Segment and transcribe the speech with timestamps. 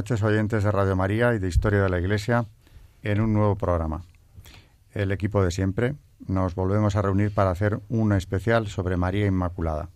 [0.00, 2.46] Noches, oyentes de Radio María y de Historia de la Iglesia,
[3.02, 4.02] en un nuevo programa.
[4.94, 5.94] El equipo de siempre
[6.26, 9.90] nos volvemos a reunir para hacer un especial sobre María Inmaculada.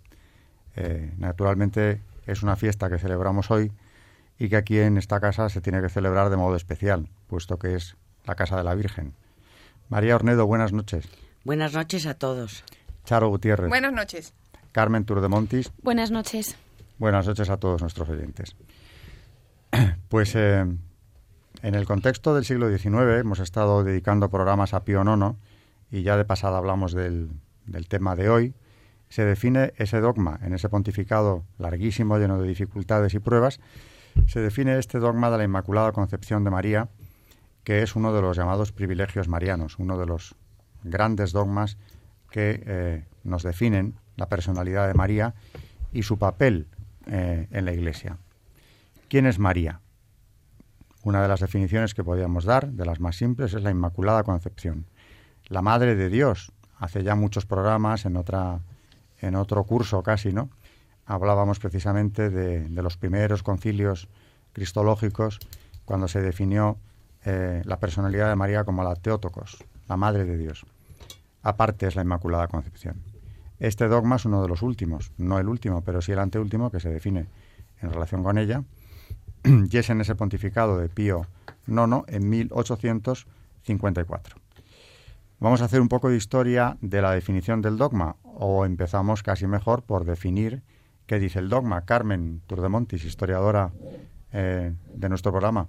[0.76, 3.72] Eh, naturalmente es una fiesta que celebramos hoy
[4.38, 7.74] y que aquí en esta casa se tiene que celebrar de modo especial, puesto que
[7.74, 7.96] es
[8.26, 9.14] la casa de la Virgen.
[9.88, 11.08] María Ornedo, buenas noches.
[11.44, 12.62] Buenas noches a todos.
[13.06, 13.70] Charo Gutiérrez.
[13.70, 14.34] Buenas noches.
[14.70, 15.72] Carmen Turdemontis.
[15.82, 16.56] Buenas noches.
[16.98, 18.54] Buenas noches a todos nuestros oyentes.
[20.08, 20.64] Pues eh,
[21.62, 25.36] en el contexto del siglo XIX hemos estado dedicando programas a Pío IX
[25.90, 27.30] y ya de pasada hablamos del,
[27.66, 28.54] del tema de hoy.
[29.08, 33.60] Se define ese dogma en ese pontificado larguísimo, lleno de dificultades y pruebas.
[34.26, 36.88] Se define este dogma de la Inmaculada Concepción de María,
[37.62, 40.34] que es uno de los llamados privilegios marianos, uno de los
[40.82, 41.78] grandes dogmas
[42.30, 45.34] que eh, nos definen la personalidad de María
[45.92, 46.66] y su papel
[47.06, 48.18] eh, en la Iglesia.
[49.08, 49.80] ¿Quién es María?
[51.02, 54.86] Una de las definiciones que podríamos dar, de las más simples, es la Inmaculada Concepción.
[55.48, 56.52] La Madre de Dios.
[56.78, 58.60] Hace ya muchos programas, en, otra,
[59.20, 60.48] en otro curso casi, ¿no?
[61.04, 64.08] Hablábamos precisamente de, los primeros concilios
[64.54, 65.38] cristológicos,
[65.84, 66.78] cuando se definió
[67.26, 70.64] eh, la personalidad de María como la Teótocos, la Madre de Dios.
[71.42, 73.02] Aparte es la Inmaculada Concepción.
[73.58, 76.80] Este dogma es uno de los últimos, no el último, pero sí el anteúltimo que
[76.80, 77.26] se define
[77.82, 78.64] en relación con ella
[79.70, 81.26] y es en ese pontificado de Pío
[81.66, 84.36] IX en 1854.
[85.40, 89.46] Vamos a hacer un poco de historia de la definición del dogma, o empezamos casi
[89.46, 90.62] mejor por definir
[91.06, 91.82] qué dice el dogma.
[91.82, 93.72] Carmen Turdemontis, historiadora
[94.32, 95.68] eh, de nuestro programa.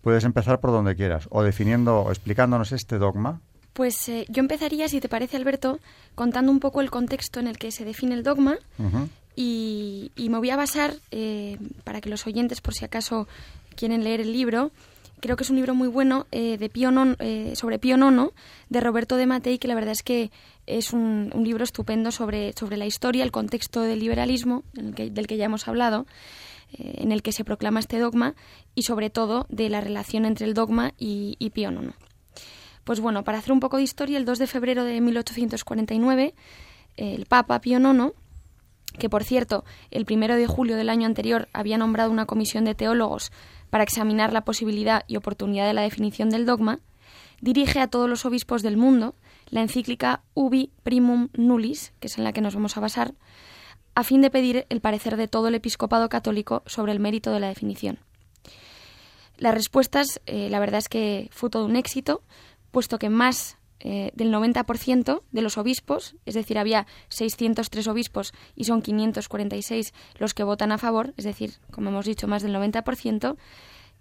[0.00, 3.40] Puedes empezar por donde quieras, o definiendo, o explicándonos este dogma.
[3.72, 5.78] Pues eh, yo empezaría, si te parece, Alberto,
[6.14, 8.56] contando un poco el contexto en el que se define el dogma
[9.36, 13.26] y, me voy a basar, eh, para que los oyentes, por si acaso
[13.76, 14.70] quieren leer el libro,
[15.20, 18.32] creo que es un libro muy bueno eh, de Pío eh, sobre Pío Nono,
[18.68, 20.30] de Roberto de Matei, que la verdad es que
[20.66, 25.46] es un, libro estupendo sobre, sobre la historia, el contexto del liberalismo, del que ya
[25.46, 26.06] hemos hablado,
[26.76, 28.34] en el que se proclama este dogma,
[28.74, 31.94] y sobre todo de la relación entre el dogma y, y Pío Nono.
[32.84, 36.34] Pues bueno, para hacer un poco de historia, el 2 de febrero de 1849,
[36.96, 38.14] el Papa Pío IX
[38.98, 42.74] que por cierto, el primero de julio del año anterior había nombrado una comisión de
[42.74, 43.32] teólogos
[43.70, 46.80] para examinar la posibilidad y oportunidad de la definición del dogma,
[47.40, 49.14] dirige a todos los obispos del mundo
[49.50, 53.14] la encíclica Ubi Primum Nullis, que es en la que nos vamos a basar,
[53.94, 57.40] a fin de pedir el parecer de todo el episcopado católico sobre el mérito de
[57.40, 57.98] la definición.
[59.36, 62.22] Las respuestas, eh, la verdad es que fue todo un éxito,
[62.70, 68.64] puesto que más eh, del 90% de los obispos, es decir, había 603 obispos y
[68.64, 73.36] son 546 los que votan a favor, es decir, como hemos dicho, más del 90%,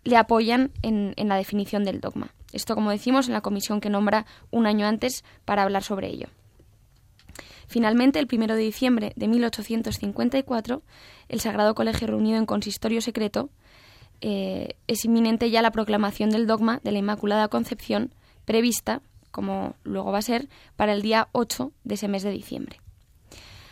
[0.05, 2.33] le apoyan en, la definición del dogma.
[2.53, 6.27] Esto, como decimos, en la comisión que nombra un año antes para hablar sobre ello.
[7.67, 10.81] Finalmente, el 1 de diciembre de 1854,
[11.27, 13.49] el Sagrado Colegio reunido en consistorio secreto
[14.22, 18.13] eh, es inminente ya la proclamación del dogma de la Inmaculada Concepción
[18.46, 19.02] prevista
[19.34, 20.47] como luego va a ser,
[20.78, 22.80] para el día 8 de ese mes de diciembre.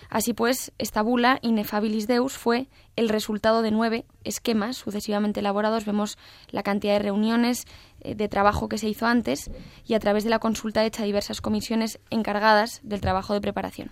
[0.09, 2.67] Así pues, esta bula, Inefabilis Deus, fue
[2.97, 5.85] el resultado de nueve esquemas sucesivamente elaborados.
[5.85, 6.17] Vemos
[6.49, 7.65] la cantidad de reuniones,
[8.01, 9.49] eh, de trabajo que se hizo antes
[9.85, 13.91] y a través de la consulta hecha a diversas comisiones encargadas del trabajo de preparación.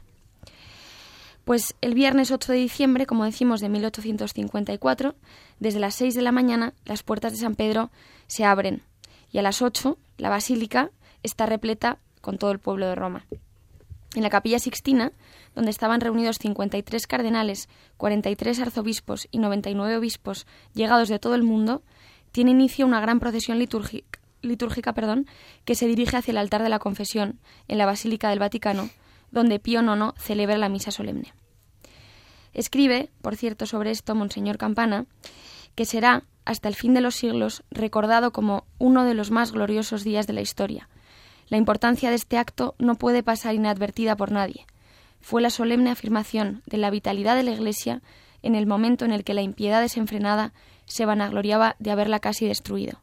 [1.46, 5.16] Pues el viernes 8 de diciembre, como decimos, de 1854,
[5.60, 7.92] desde las 6 de la mañana, las puertas de San Pedro
[8.28, 8.82] se abren
[9.32, 10.92] y a las 8 la basílica
[11.24, 13.26] está repleta con todo el pueblo de Roma.
[14.16, 15.12] En la capilla sixtina,
[15.56, 21.84] donde estaban reunidos 53 cardenales, 43 arzobispos y 99 obispos llegados de todo el mundo,
[22.32, 25.28] tiene inicio una gran procesión litúrgica, perdón,
[25.66, 28.90] que se dirige hacia el altar de la confesión, en la Basílica del Vaticano,
[29.32, 31.34] donde Pío IX celebra la misa solemne.
[32.54, 35.06] Escribe, por cierto, sobre esto Monseñor Campana,
[35.76, 40.04] que será hasta el fin de los siglos recordado como uno de los más gloriosos
[40.04, 40.90] días de la historia.
[41.50, 44.66] La importancia de este acto no puede pasar inadvertida por nadie.
[45.20, 48.02] Fue la solemne afirmación de la vitalidad de la Iglesia
[48.44, 50.54] en el momento en el que la impiedad desenfrenada
[50.86, 53.02] se vanagloriaba de haberla casi destruido.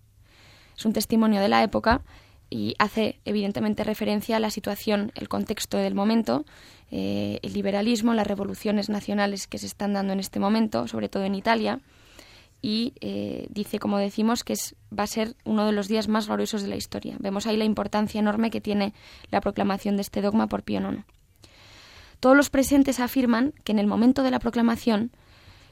[0.76, 2.02] Es un testimonio de la época
[2.48, 6.44] y hace evidentemente referencia a la situación, el contexto del momento,
[6.90, 11.24] eh, el liberalismo, las revoluciones nacionales que se están dando en este momento, sobre todo
[11.24, 11.80] en Italia,
[12.66, 16.26] y eh, dice, como decimos, que es, va a ser uno de los días más
[16.26, 17.14] gloriosos de la historia.
[17.20, 18.92] Vemos ahí la importancia enorme que tiene
[19.30, 21.04] la proclamación de este dogma por Pío IX.
[22.18, 25.12] Todos los presentes afirman que en el momento de la proclamación,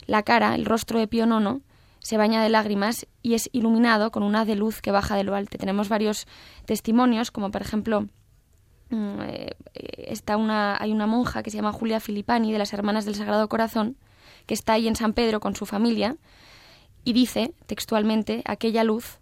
[0.07, 1.63] la cara, el rostro de Pío IX,
[1.99, 5.35] se baña de lágrimas y es iluminado con una de luz que baja de lo
[5.35, 5.59] alto.
[5.59, 6.29] Tenemos varios
[6.65, 8.03] testimonios, como por ejemplo
[8.91, 13.05] mm, eh, está una, hay una monja que se llama Julia Filipani de las Hermanas
[13.05, 13.97] del Sagrado Corazón,
[14.47, 16.19] que está ahí en San Pedro con su familia
[17.05, 19.19] y dice textualmente aquella luz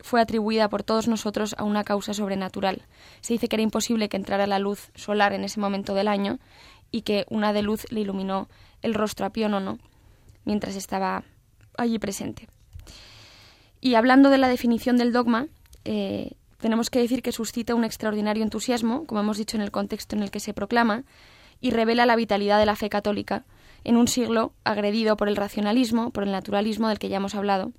[0.00, 2.82] fue atribuida por todos nosotros a una causa sobrenatural.
[3.20, 6.38] Se dice que era imposible que entrara la luz solar en ese momento del año
[6.90, 8.48] y que una de luz le iluminó
[8.82, 9.80] el rostro a IX
[10.44, 11.24] mientras estaba
[11.76, 12.48] allí presente.
[13.80, 15.48] Y hablando de la definición del dogma,
[15.84, 20.16] eh, tenemos que decir que suscita un extraordinario entusiasmo, como hemos dicho en el contexto
[20.16, 21.04] en el que se proclama,
[21.60, 23.44] y revela la vitalidad de la fe católica
[23.84, 27.72] en un siglo agredido por el racionalismo, por el naturalismo del que ya hemos hablado.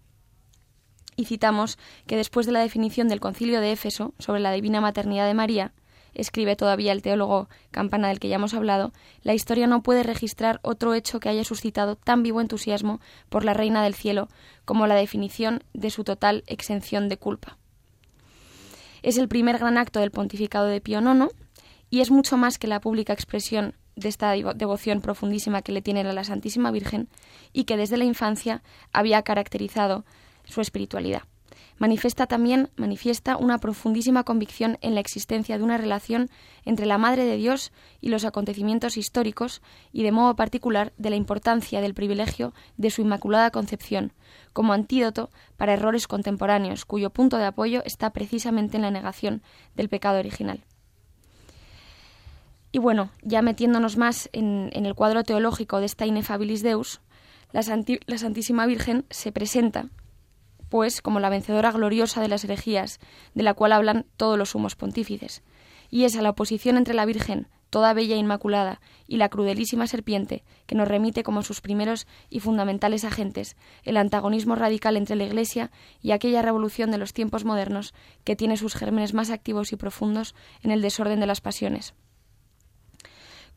[1.15, 5.27] Y citamos que después de la definición del concilio de Éfeso sobre la divina maternidad
[5.27, 5.73] de María,
[6.13, 10.59] escribe todavía el teólogo Campana del que ya hemos hablado, la historia no puede registrar
[10.63, 12.99] otro hecho que haya suscitado tan vivo entusiasmo
[13.29, 14.27] por la Reina del Cielo
[14.65, 17.57] como la definición de su total exención de culpa.
[19.01, 21.33] Es el primer gran acto del pontificado de Pío IX
[21.89, 26.01] y es mucho más que la pública expresión de esta devoción profundísima que le tiene
[26.01, 27.09] a la Santísima Virgen
[27.53, 28.61] y que desde la infancia
[28.91, 30.05] había caracterizado
[30.45, 31.23] su espiritualidad
[31.79, 36.29] manifiesta también manifiesta una profundísima convicción en la existencia de una relación
[36.65, 39.61] entre la Madre de Dios y los acontecimientos históricos
[39.91, 44.13] y de modo particular de la importancia del privilegio de su Inmaculada Concepción
[44.53, 49.41] como antídoto para errores contemporáneos cuyo punto de apoyo está precisamente en la negación
[49.75, 50.63] del pecado original.
[52.71, 57.01] Y bueno, ya metiéndonos más en, el cuadro teológico de esta Inefabilis Deus,
[57.51, 59.89] la Santísima Virgen se presenta
[60.69, 62.99] pues como la vencedora gloriosa de las herejías,
[63.33, 65.43] de la cual hablan todos los sumos pontífices,
[65.89, 69.87] y es a la oposición entre la Virgen, toda bella e inmaculada, y la crudelísima
[69.87, 75.25] serpiente, que nos remite como sus primeros y fundamentales agentes, el antagonismo radical entre la
[75.25, 75.71] Iglesia
[76.01, 77.93] y aquella revolución de los tiempos modernos
[78.23, 81.95] que tiene sus gérmenes más activos y profundos en el desorden de las pasiones.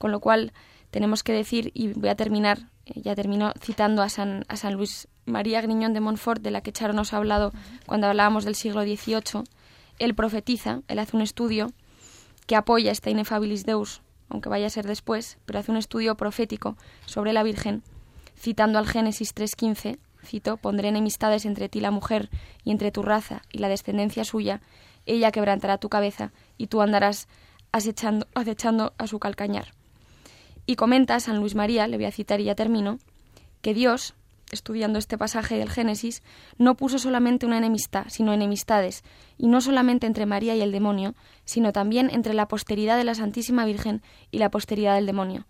[0.02, 0.52] Con lo cual,
[0.90, 4.74] tenemos que decir, y voy a terminar, eh, ya termino citando a San, a San
[4.74, 7.52] Luis María Griñón de Montfort, de la que Charo nos ha hablado
[7.86, 9.44] cuando hablábamos del siglo XVIII,
[10.00, 11.70] él profetiza, él hace un estudio
[12.48, 16.76] que apoya esta Inefabilis Deus, aunque vaya a ser después, pero hace un estudio profético
[17.06, 17.84] sobre la Virgen,
[18.36, 22.28] citando al Génesis 3.15, cito, pondré enemistades entre ti la mujer
[22.64, 24.62] y entre tu raza y la descendencia suya,
[25.06, 27.28] ella quebrantará tu cabeza y tú andarás
[27.70, 29.68] acechando, acechando a su calcañar.
[30.66, 32.98] Y comenta San Luis María, le voy a citar y ya termino,
[33.62, 34.14] que Dios,
[34.50, 36.22] estudiando este pasaje del Génesis,
[36.58, 39.02] no puso solamente una enemistad, sino enemistades,
[39.38, 41.14] y no solamente entre María y el demonio,
[41.44, 45.46] sino también entre la posteridad de la Santísima Virgen y la posteridad del demonio.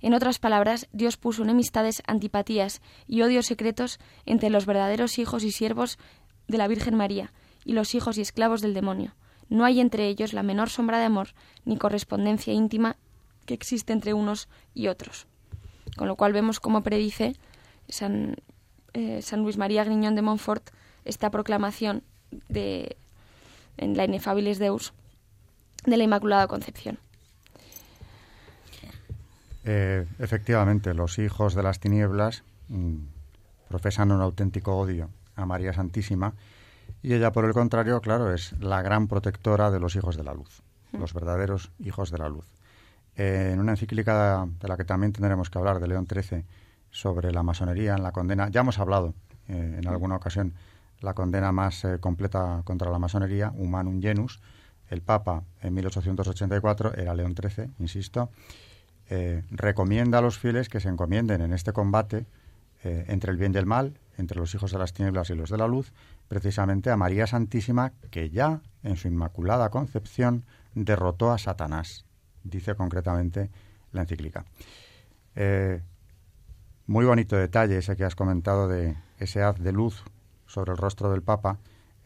[0.00, 5.52] En otras palabras, Dios puso enemistades, antipatías y odios secretos entre los verdaderos hijos y
[5.52, 5.98] siervos
[6.48, 7.32] de la Virgen María
[7.64, 9.14] y los hijos y esclavos del demonio.
[9.48, 11.28] No hay entre ellos la menor sombra de amor
[11.64, 12.96] ni correspondencia íntima
[13.46, 15.26] que existe entre unos y otros.
[15.96, 17.36] Con lo cual vemos cómo predice
[17.88, 18.36] San,
[18.92, 20.70] eh, San Luis María Griñón de Montfort
[21.04, 22.02] esta proclamación
[22.48, 22.96] de,
[23.76, 24.92] en la Inefabilis Deus
[25.84, 26.98] de la Inmaculada Concepción.
[29.64, 32.96] Eh, efectivamente, los hijos de las tinieblas mm,
[33.68, 36.34] profesan un auténtico odio a María Santísima
[37.02, 40.34] y ella, por el contrario, claro, es la gran protectora de los hijos de la
[40.34, 40.62] luz,
[40.92, 40.98] mm.
[40.98, 42.46] los verdaderos hijos de la luz.
[43.16, 46.44] Eh, en una encíclica de la que también tendremos que hablar, de León XIII,
[46.90, 48.48] sobre la masonería en la condena.
[48.50, 49.14] Ya hemos hablado
[49.48, 50.52] eh, en alguna ocasión
[51.00, 54.40] la condena más eh, completa contra la masonería, Humanum Genus.
[54.88, 58.30] El Papa en 1884, era León XIII, insisto,
[59.50, 62.24] recomienda a los fieles que se encomienden en este combate
[62.84, 65.58] entre el bien y el mal, entre los hijos de las tinieblas y los de
[65.58, 65.92] la luz,
[66.28, 70.44] precisamente a María Santísima, que ya en su inmaculada concepción
[70.74, 72.05] derrotó a Satanás,
[72.48, 73.50] dice concretamente
[73.92, 74.44] la encíclica.
[76.86, 80.04] Muy bonito detalle ese que has comentado de ese haz de luz
[80.46, 81.58] sobre el rostro del Papa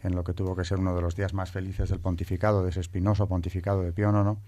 [0.02, 2.70] en lo que tuvo que ser uno de los días más felices del pontificado, de
[2.70, 4.40] ese espinoso pontificado de Pío IX,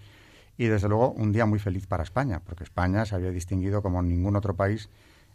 [0.56, 4.02] y desde luego un día muy feliz para España, porque España se había distinguido como
[4.02, 4.88] ningún otro país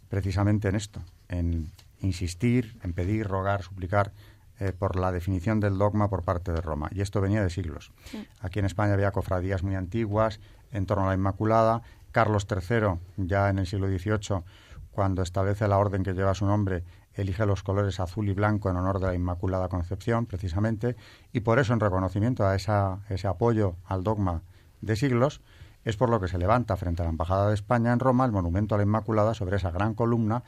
[0.08, 4.12] precisamente en esto, en insistir, en pedir, rogar, suplicar
[4.60, 6.88] eh, por la definición del dogma por parte de Roma.
[6.92, 7.92] Y esto venía de siglos.
[8.40, 10.40] Aquí en España había cofradías muy antiguas
[10.72, 11.82] en torno a la Inmaculada.
[12.12, 14.42] Carlos III, ya en el siglo XVIII,
[14.90, 16.82] cuando establece la orden que lleva su nombre,
[17.14, 20.96] elige los colores azul y blanco en honor de la Inmaculada Concepción, precisamente,
[21.32, 24.42] y por eso, en reconocimiento a esa, ese apoyo al dogma
[24.80, 25.40] de siglos,
[25.84, 28.32] es por lo que se levanta frente a la Embajada de España en Roma el
[28.32, 30.42] monumento a la Inmaculada sobre esa gran columna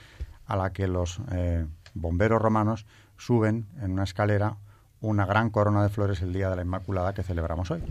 [0.47, 2.87] a la que los eh, bomberos romanos
[3.21, 4.57] suben en una escalera
[5.01, 7.83] una gran corona de flores el día de la Inmaculada que celebramos hoy.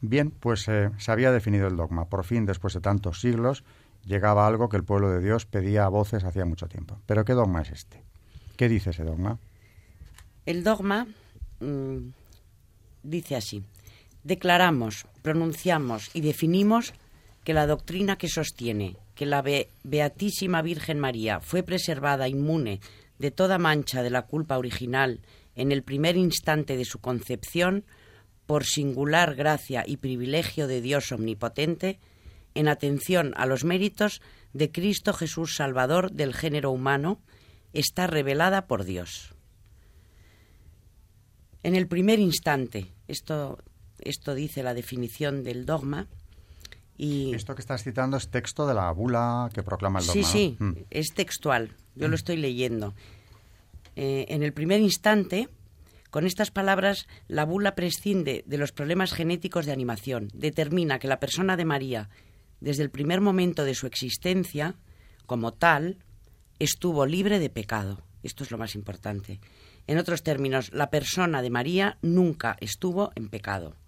[0.00, 2.06] Bien, pues eh, se había definido el dogma.
[2.06, 3.64] Por fin, después de tantos siglos,
[4.04, 6.98] llegaba algo que el pueblo de Dios pedía a voces hacía mucho tiempo.
[7.06, 8.02] Pero ¿qué dogma es este?
[8.56, 9.38] ¿Qué dice ese dogma?
[10.46, 11.06] El dogma
[11.60, 12.10] mm,
[13.02, 13.62] dice así.
[14.24, 16.92] Declaramos, pronunciamos y definimos
[17.44, 19.44] que la doctrina que sostiene que la
[19.84, 22.80] Beatísima Virgen María fue preservada inmune
[23.20, 25.20] de toda mancha de la culpa original
[25.54, 27.84] en el primer instante de su concepción,
[28.46, 32.00] por singular gracia y privilegio de Dios omnipotente,
[32.54, 34.22] en atención a los méritos
[34.54, 37.20] de Cristo Jesús Salvador del género humano,
[37.74, 39.34] está revelada por Dios.
[41.62, 43.58] En el primer instante, esto,
[43.98, 46.08] esto dice la definición del dogma,
[47.02, 50.22] y Esto que estás citando es texto de la bula que proclama el dogma.
[50.22, 50.72] Sí, sí, mm.
[50.90, 51.74] es textual.
[51.94, 52.14] Yo lo mm.
[52.14, 52.94] estoy leyendo.
[53.96, 55.48] Eh, en el primer instante,
[56.10, 60.28] con estas palabras, la bula prescinde de los problemas genéticos de animación.
[60.34, 62.10] Determina que la persona de María,
[62.60, 64.74] desde el primer momento de su existencia,
[65.24, 66.04] como tal,
[66.58, 68.02] estuvo libre de pecado.
[68.22, 69.40] Esto es lo más importante.
[69.86, 73.79] En otros términos, la persona de María nunca estuvo en pecado.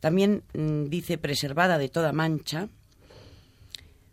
[0.00, 2.68] También mm, dice preservada de toda mancha,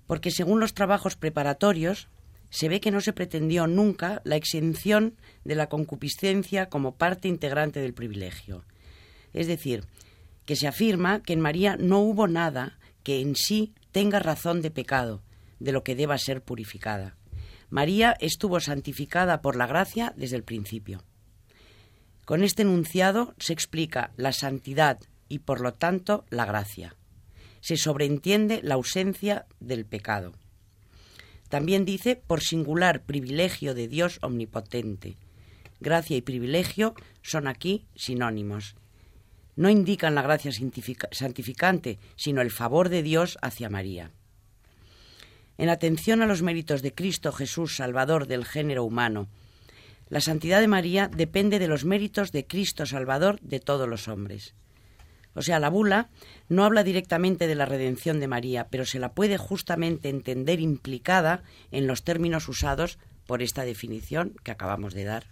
[0.08, 2.08] porque según los trabajos preparatorios,
[2.50, 7.80] se ve que no se pretendió nunca la exención de la concupiscencia como parte integrante
[7.80, 8.64] del privilegio.
[9.34, 9.84] Es decir,
[10.46, 14.72] que se afirma que en María no hubo nada que en sí tenga razón de
[14.72, 15.22] pecado,
[15.60, 17.18] de lo que deba ser purificada.
[17.70, 21.04] María estuvo santificada por la gracia desde el principio.
[22.26, 26.96] Con este enunciado se explica la santidad y por lo tanto la gracia.
[27.62, 30.34] Se sobreentiende la ausencia del pecado.
[31.50, 35.18] También dice por singular privilegio de Dios omnipotente.
[35.80, 38.76] Gracia y privilegio son aquí sinónimos.
[39.56, 44.12] No indican la gracia santificante, sino el favor de Dios hacia María.
[45.58, 49.30] En atención a los méritos de Cristo Jesús, Salvador del género humano,
[50.10, 54.54] la santidad de María depende de los méritos de Cristo Salvador de todos los hombres.
[55.36, 56.10] O sea, la bula
[56.50, 61.44] no habla directamente de la redención de María, pero se la puede justamente entender implicada
[61.72, 65.26] en los términos usados por esta definición que acabamos de dar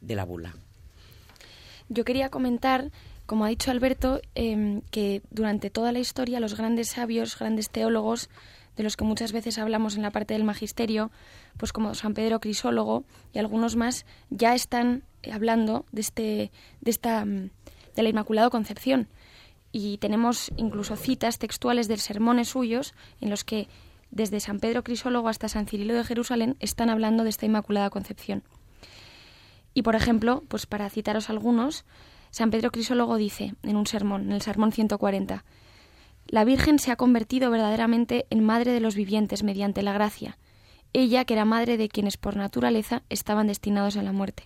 [0.00, 0.54] de la bula.
[1.88, 2.90] Yo quería comentar,
[3.26, 8.28] como ha dicho Alberto, em, que durante toda la historia los grandes sabios, grandes teólogos,
[8.76, 11.12] de los que muchas veces hablamos en la parte del magisterio,
[11.58, 17.24] pues como San Pedro Crisólogo y algunos más, ya están hablando de este, de esta,
[17.24, 19.08] de la Inmaculada Concepción
[19.74, 23.66] y tenemos incluso citas textuales de sermones suyos en los que
[24.12, 28.44] desde San Pedro Crisólogo hasta San Cirilo de Jerusalén están hablando de esta Inmaculada Concepción.
[29.74, 31.84] Y por ejemplo, pues para citaros algunos,
[32.30, 35.44] San Pedro Crisólogo dice en un sermón, en el sermón 140,
[36.28, 40.38] La Virgen se ha convertido verdaderamente en madre de los vivientes mediante la gracia,
[40.92, 44.44] ella que era madre de quienes por naturaleza estaban destinados a la muerte.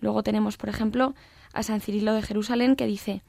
[0.00, 1.16] Luego tenemos, por ejemplo,
[1.52, 3.24] a San Cirilo de Jerusalén que dice,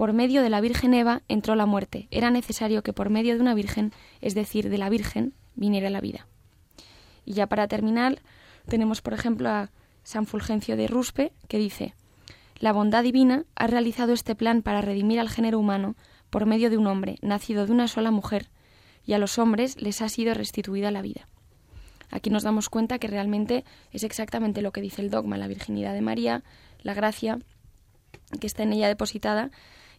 [0.00, 2.08] por medio de la Virgen Eva entró la muerte.
[2.10, 3.92] Era necesario que por medio de una Virgen,
[4.22, 6.26] es decir, de la Virgen, viniera la vida.
[7.26, 8.22] Y ya para terminar,
[8.66, 9.70] tenemos por ejemplo a
[10.02, 11.94] San Fulgencio de Ruspe, que dice,
[12.60, 15.96] La bondad divina ha realizado este plan para redimir al género humano
[16.30, 18.48] por medio de un hombre, nacido de una sola mujer,
[19.04, 21.28] y a los hombres les ha sido restituida la vida.
[22.08, 25.92] Aquí nos damos cuenta que realmente es exactamente lo que dice el dogma, la virginidad
[25.92, 26.42] de María,
[26.80, 27.38] la gracia
[28.40, 29.50] que está en ella depositada,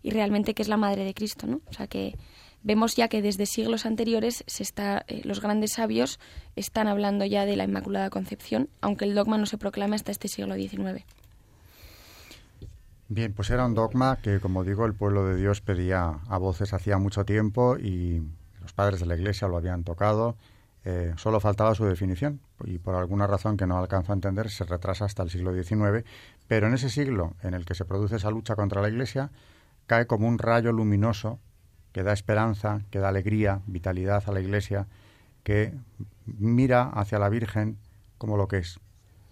[0.04, 1.62] y realmente que es la madre de Cristo, ¿no?
[1.68, 2.18] O sea que
[2.64, 6.20] vemos ya que desde siglos anteriores se está, eh, los grandes sabios
[6.56, 10.28] están hablando ya de la Inmaculada Concepción, aunque el dogma no se proclama hasta este
[10.28, 11.04] siglo XIX.
[13.10, 16.74] Bien, pues era un dogma que, como digo, el pueblo de Dios pedía a voces
[16.74, 18.22] hacía mucho tiempo y
[18.62, 20.38] los padres de la Iglesia lo habían tocado
[20.84, 24.64] eh, solo faltaba su definición y por alguna razón que no alcanzo a entender se
[24.64, 26.04] retrasa hasta el siglo XIX,
[26.48, 29.30] pero en ese siglo en el que se produce esa lucha contra la Iglesia
[29.92, 31.38] cae como un rayo luminoso
[31.92, 34.88] que da esperanza, que da alegría, vitalidad a la Iglesia,
[35.44, 35.74] que
[36.26, 37.78] mira hacia la Virgen
[38.18, 38.80] como lo que es,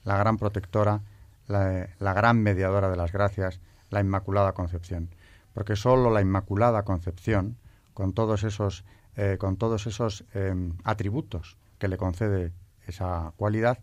[0.03, 0.99] la gran protectora,
[1.47, 5.07] la, gran mediadora de las gracias, la Inmaculada Concepción.
[5.53, 7.55] Porque sólo la Inmaculada Concepción,
[7.93, 8.83] con todos esos,
[9.15, 12.51] eh, con todos esos em, atributos que le concede
[12.85, 13.79] esa cualidad,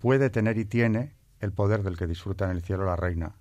[0.00, 3.36] puede tener y tiene el poder del que disfruta en el cielo la Reina,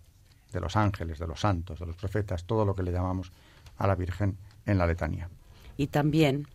[0.52, 3.32] de los ángeles, de los santos, de los profetas, todo lo que le llamamos
[3.78, 5.30] a la Virgen en la letanía.
[5.78, 6.48] Y también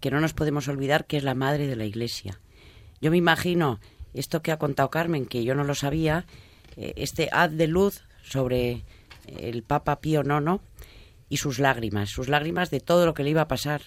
[0.00, 2.40] que no nos podemos olvidar que es la madre de la Iglesia.
[3.00, 3.80] Yo me imagino
[4.14, 6.26] esto que ha contado Carmen, que yo no lo sabía,
[6.76, 8.84] eh, este haz de luz sobre
[9.26, 10.60] el Papa Pío IX
[11.28, 13.82] y sus lágrimas, sus lágrimas de todo lo que le iba a pasar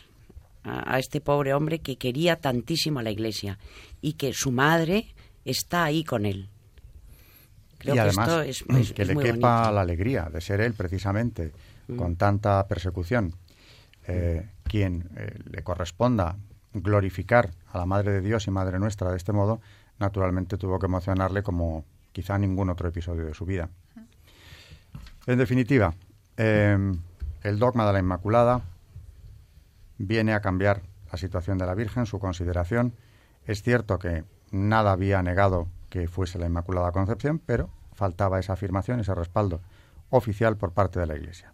[0.63, 3.57] a, este pobre hombre que quería tantísimo a la Iglesia
[4.01, 5.15] y que su madre
[5.45, 6.49] está ahí con él.
[7.79, 8.45] Creo y además,
[8.93, 11.53] que le quepa la alegría de ser él precisamente
[11.87, 11.95] mm.
[11.95, 13.33] con tanta persecución
[14.05, 16.35] eh, quien eh, le corresponda
[16.73, 19.61] glorificar a la Madre de Dios y Madre nuestra de este modo,
[19.97, 23.69] naturalmente tuvo que emocionarle como quizá ningún otro episodio de su vida.
[25.25, 25.93] En definitiva,
[26.37, 26.99] em,
[27.43, 28.61] el dogma de la Inmaculada
[29.97, 30.81] viene a cambiar
[31.11, 32.93] la situación de la Virgen, su consideración.
[33.45, 38.99] Es cierto que nada había negado que fuese la Inmaculada Concepción, pero faltaba esa afirmación,
[38.99, 39.61] ese respaldo
[40.09, 41.53] oficial por parte de la Iglesia.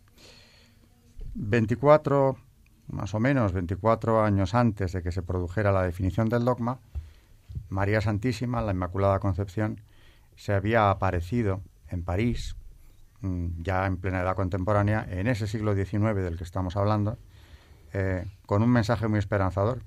[1.34, 2.38] 24,
[2.88, 6.80] más o menos 24 años antes de que se produjera la definición del dogma,
[7.70, 9.82] María Santísima, la Inmaculada Concepción,
[10.36, 12.56] se había aparecido en París,
[13.22, 17.18] mm, ya en plena edad contemporánea, en ese siglo XIX del que estamos hablando,
[17.94, 19.82] eh, con un mensaje muy esperanzador,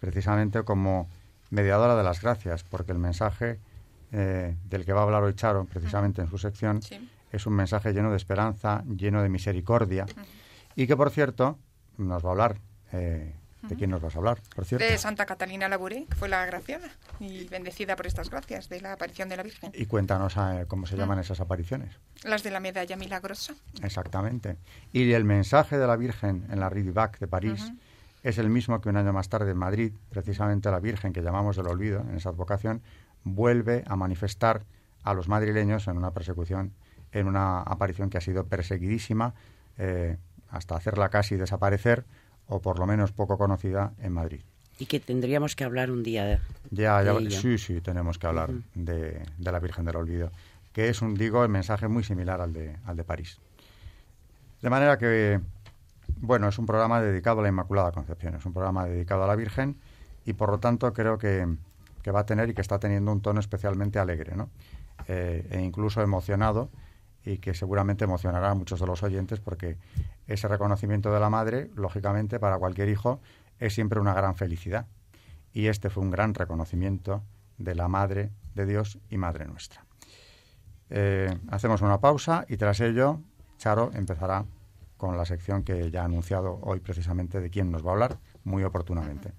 [0.00, 1.08] precisamente como
[1.50, 3.60] mediadora de las gracias, porque el mensaje
[4.12, 6.80] eh, del que va a hablar hoy Charo, precisamente en su sección,
[7.30, 10.06] es un mensaje lleno de esperanza, lleno de misericordia,
[10.76, 11.58] y que, por cierto,
[11.96, 12.56] nos va a hablar.
[12.92, 14.84] Eh, ¿De quién nos vas a hablar, por cierto?
[14.84, 18.94] De Santa Catalina Labouré, que fue la agraciada y bendecida por estas gracias de la
[18.94, 19.70] aparición de la Virgen.
[19.72, 21.94] Y cuéntanos eh, cómo se llaman esas apariciones.
[22.24, 23.54] Las de la medalla milagrosa.
[23.80, 24.56] Exactamente.
[24.92, 27.72] Y el mensaje de la Virgen en la Ridivac de París
[28.24, 31.56] es el mismo que un año más tarde en Madrid, precisamente la Virgen que llamamos
[31.56, 32.82] del olvido en esa advocación,
[33.24, 34.64] vuelve a manifestar
[35.02, 36.72] a los madrileños en una persecución,
[37.12, 39.34] en una aparición que ha sido perseguidísima.
[39.78, 40.16] Eh,
[40.52, 42.04] hasta hacerla casi desaparecer
[42.46, 44.42] o por lo menos poco conocida en Madrid.
[44.78, 46.38] Y que tendríamos que hablar un día de,
[46.70, 50.30] ya, ya Sí, sí, tenemos que hablar de, la Virgen del Olvido,
[50.72, 53.38] que es, un digo, el mensaje muy similar al de, al de París.
[54.60, 55.40] De manera que,
[56.20, 59.36] bueno, es un programa dedicado a la Inmaculada Concepción, es un programa dedicado a la
[59.36, 59.76] Virgen
[60.24, 61.46] y por lo tanto creo que,
[62.10, 64.50] va a tener y que está teniendo un tono especialmente alegre, ¿no?
[65.08, 66.70] Eh, e incluso emocionado
[67.24, 69.78] y que seguramente emocionará a muchos de los oyentes porque
[70.26, 73.20] ese reconocimiento de la madre, lógicamente, para cualquier hijo
[73.58, 74.86] es siempre una gran felicidad.
[75.52, 77.22] Y este fue un gran reconocimiento
[77.58, 79.84] de la Madre de Dios y Madre nuestra.
[80.90, 83.20] Eh, hacemos una pausa y tras ello
[83.58, 84.44] Charo empezará
[84.96, 88.18] con la sección que ya ha anunciado hoy precisamente de quién nos va a hablar
[88.44, 89.32] muy oportunamente.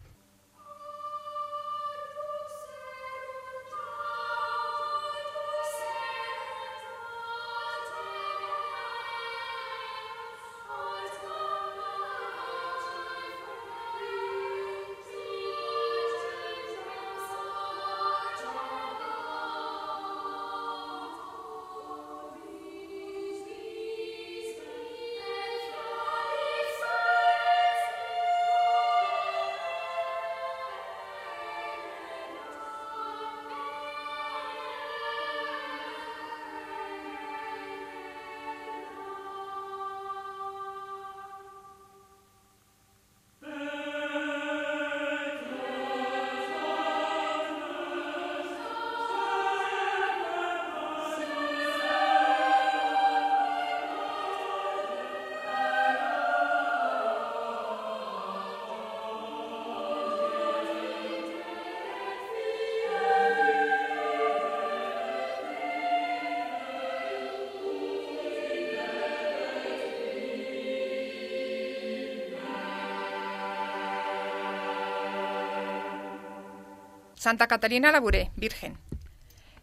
[77.23, 78.77] Santa Catalina Labouré, virgen.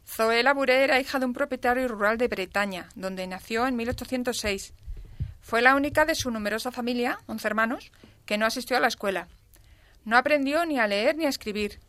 [0.06, 4.72] Zoé Labouré era hija de un propietario rural de Bretaña, donde nació en 1806.
[5.42, 7.92] Fue la única de su numerosa familia, once hermanos,
[8.24, 9.28] que no asistió a la escuela.
[10.06, 11.80] No aprendió ni a leer ni a escribir.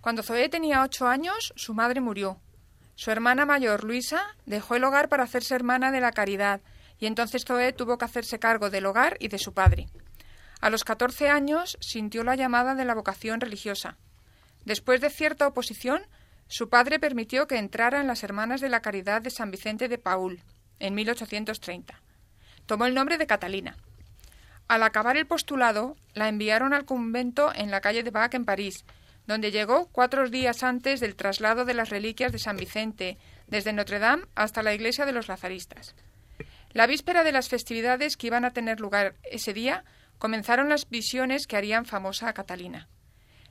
[0.00, 2.40] Cuando Zoé tenía ocho años, su madre murió.
[2.96, 6.60] Su hermana mayor, Luisa, dejó el hogar para hacerse hermana de la caridad,
[6.98, 9.86] y entonces Zoé tuvo que hacerse cargo del hogar y de su padre.
[10.60, 13.96] A los catorce años sintió la llamada de la vocación religiosa.
[14.64, 16.02] Después de cierta oposición,
[16.46, 19.98] su padre permitió que entrara en las Hermanas de la Caridad de San Vicente de
[19.98, 20.42] Paul,
[20.78, 22.00] en 1830.
[22.66, 23.76] Tomó el nombre de Catalina.
[24.68, 28.84] Al acabar el postulado, la enviaron al convento en la calle de Bac en París,
[29.26, 33.98] donde llegó cuatro días antes del traslado de las reliquias de San Vicente, desde Notre
[33.98, 35.94] Dame hasta la iglesia de los Lazaristas.
[36.72, 39.84] La víspera de las festividades que iban a tener lugar ese día,
[40.18, 42.88] comenzaron las visiones que harían famosa a Catalina.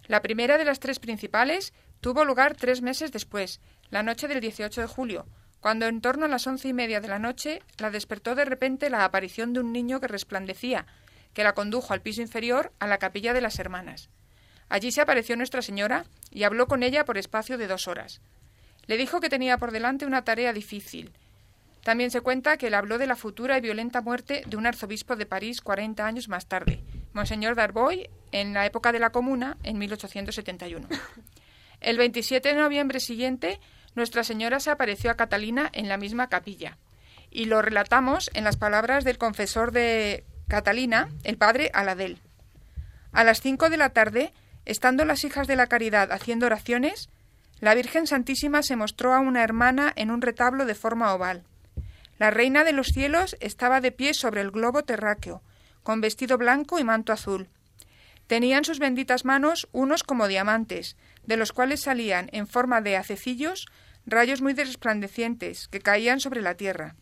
[0.08, 4.82] La primera de las tres principales tuvo lugar tres meses después, la noche del 18
[4.82, 5.26] de julio,
[5.62, 8.90] cuando en torno a las once y media de la noche la despertó de repente
[8.90, 10.86] la aparición de un niño que resplandecía,
[11.34, 14.10] que la condujo al piso inferior a la capilla de las hermanas.
[14.68, 18.20] Allí se apareció Nuestra Señora y habló con ella por espacio de dos horas.
[18.88, 21.14] Le dijo que tenía por delante una tarea difícil.
[21.84, 25.16] También se cuenta que le habló de la futura y violenta muerte de un arzobispo
[25.16, 26.82] de París cuarenta años más tarde,
[27.14, 30.88] Monseñor Darboy, en la época de la Comuna, en 1871.
[31.82, 33.60] El 27 de noviembre siguiente,
[33.96, 36.78] Nuestra Señora se apareció a Catalina en la misma capilla.
[37.30, 42.20] Y lo relatamos en las palabras del confesor de Catalina, el padre Aladel.
[43.12, 44.34] A las cinco de la tarde,
[44.66, 47.10] estando las hijas de la caridad haciendo oraciones,
[47.60, 51.44] la Virgen Santísima se mostró a una hermana en un retablo de forma oval.
[52.18, 55.42] La Reina de los cielos estaba de pie sobre el globo terráqueo,
[55.84, 57.50] con vestido blanco y manto azul.
[58.28, 62.98] Tenía en sus benditas manos unos como diamantes, de los cuales salían, en forma de
[62.98, 63.68] acecillos,
[64.06, 66.96] rayos muy resplandecientes que caían sobre la tierra.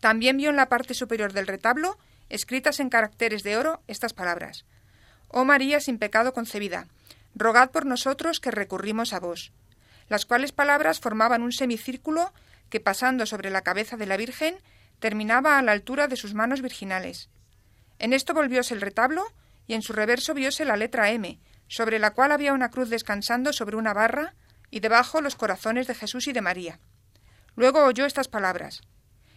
[0.00, 4.64] También vio en la parte superior del retablo, escritas en caracteres de oro, estas palabras
[5.36, 6.86] Oh María sin pecado concebida,
[7.34, 9.50] rogad por nosotros que recurrimos a vos.
[10.08, 12.32] Las cuales palabras formaban un semicírculo
[12.70, 14.54] que, pasando sobre la cabeza de la Virgen,
[15.00, 17.30] terminaba a la altura de sus manos virginales.
[17.98, 19.24] En esto volvióse el retablo,
[19.66, 23.52] y en su reverso vióse la letra M, sobre la cual había una cruz descansando
[23.52, 24.34] sobre una barra,
[24.70, 26.80] y debajo los corazones de Jesús y de María.
[27.56, 28.82] Luego oyó estas palabras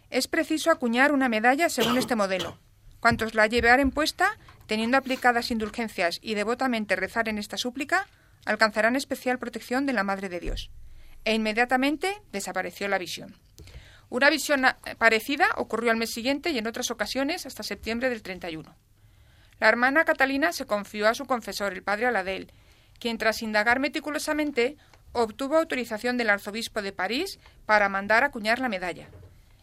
[0.10, 2.58] Es preciso acuñar una medalla según este modelo.
[3.00, 8.08] Cuantos la llevaren puesta, teniendo aplicadas indulgencias y devotamente rezar en esta súplica,
[8.46, 10.72] alcanzarán especial protección de la Madre de Dios.
[11.26, 13.36] E inmediatamente desapareció la visión.
[14.10, 14.64] Una visión
[14.98, 18.74] parecida ocurrió al mes siguiente y en otras ocasiones hasta septiembre del 31.
[19.60, 22.52] La hermana Catalina se confió a su confesor, el padre Aladel,
[23.00, 24.78] quien tras indagar meticulosamente
[25.12, 29.08] obtuvo autorización del arzobispo de París para mandar acuñar la medalla.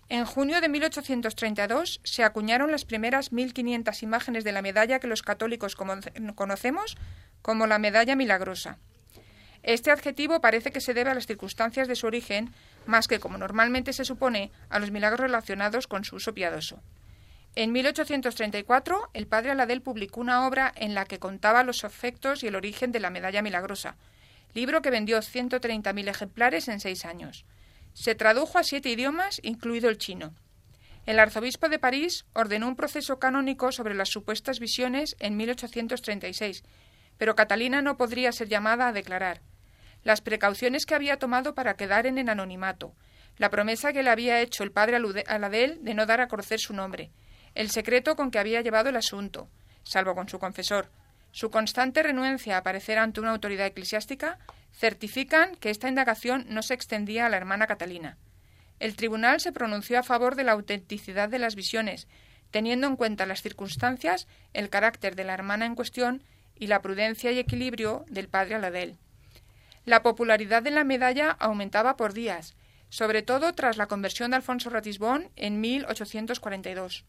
[0.09, 5.23] En junio de 1832 se acuñaron las primeras 1.500 imágenes de la medalla que los
[5.23, 6.97] católicos conocemos
[7.41, 8.79] como la medalla milagrosa.
[9.65, 12.53] Este adjetivo parece que se debe a las circunstancias de su origen,
[12.85, 16.83] más que, como normalmente se supone, a los milagros relacionados con su uso piadoso.
[17.57, 22.49] En 1834, el padre Aladel publicó una obra en la que contaba los efectos y
[22.49, 23.97] el origen de la medalla milagrosa,
[24.53, 27.47] libro que vendió 130.000 ejemplares en seis años.
[27.95, 30.35] Se tradujo a siete idiomas, incluido el chino.
[31.07, 36.65] El arzobispo de París ordenó un proceso canónico sobre las supuestas visiones en 1836,
[37.17, 39.41] pero Catalina no podría ser llamada a declarar
[40.05, 42.95] las precauciones que había tomado para quedar en el anonimato,
[43.37, 46.73] la promesa que le había hecho el padre Aladel de no dar a conocer su
[46.73, 47.11] nombre,
[47.55, 49.49] el secreto con que había llevado el asunto,
[49.83, 50.91] salvo con su confesor,
[51.33, 54.39] su constante renuencia a aparecer ante una autoridad eclesiástica,
[54.73, 58.19] certifican que esta indagación no se extendía a la hermana Catalina.
[58.79, 62.07] El tribunal se pronunció a favor de la autenticidad de las visiones,
[62.51, 66.23] teniendo en cuenta las circunstancias, el carácter de la hermana en cuestión
[66.55, 68.99] y la prudencia y equilibrio del padre Aladel.
[69.85, 72.55] La popularidad de la medalla aumentaba por días,
[72.89, 77.05] sobre todo tras la conversión de Alfonso Ratisbón en 1842.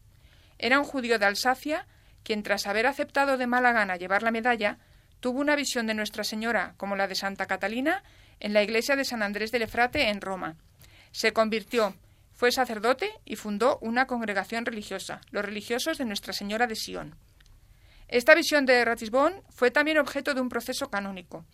[0.58, 1.86] Era un judío de Alsacia
[2.26, 4.78] quien, tras haber aceptado de mala gana llevar la medalla,
[5.20, 8.02] tuvo una visión de Nuestra Señora, como la de Santa Catalina,
[8.40, 10.56] en la iglesia de San Andrés del Efrate en Roma.
[11.12, 11.94] Se convirtió,
[12.32, 17.14] fue sacerdote y fundó una congregación religiosa, los religiosos de Nuestra Señora de Sion.
[18.08, 21.44] Esta visión de Ratisbón fue también objeto de un proceso canónico.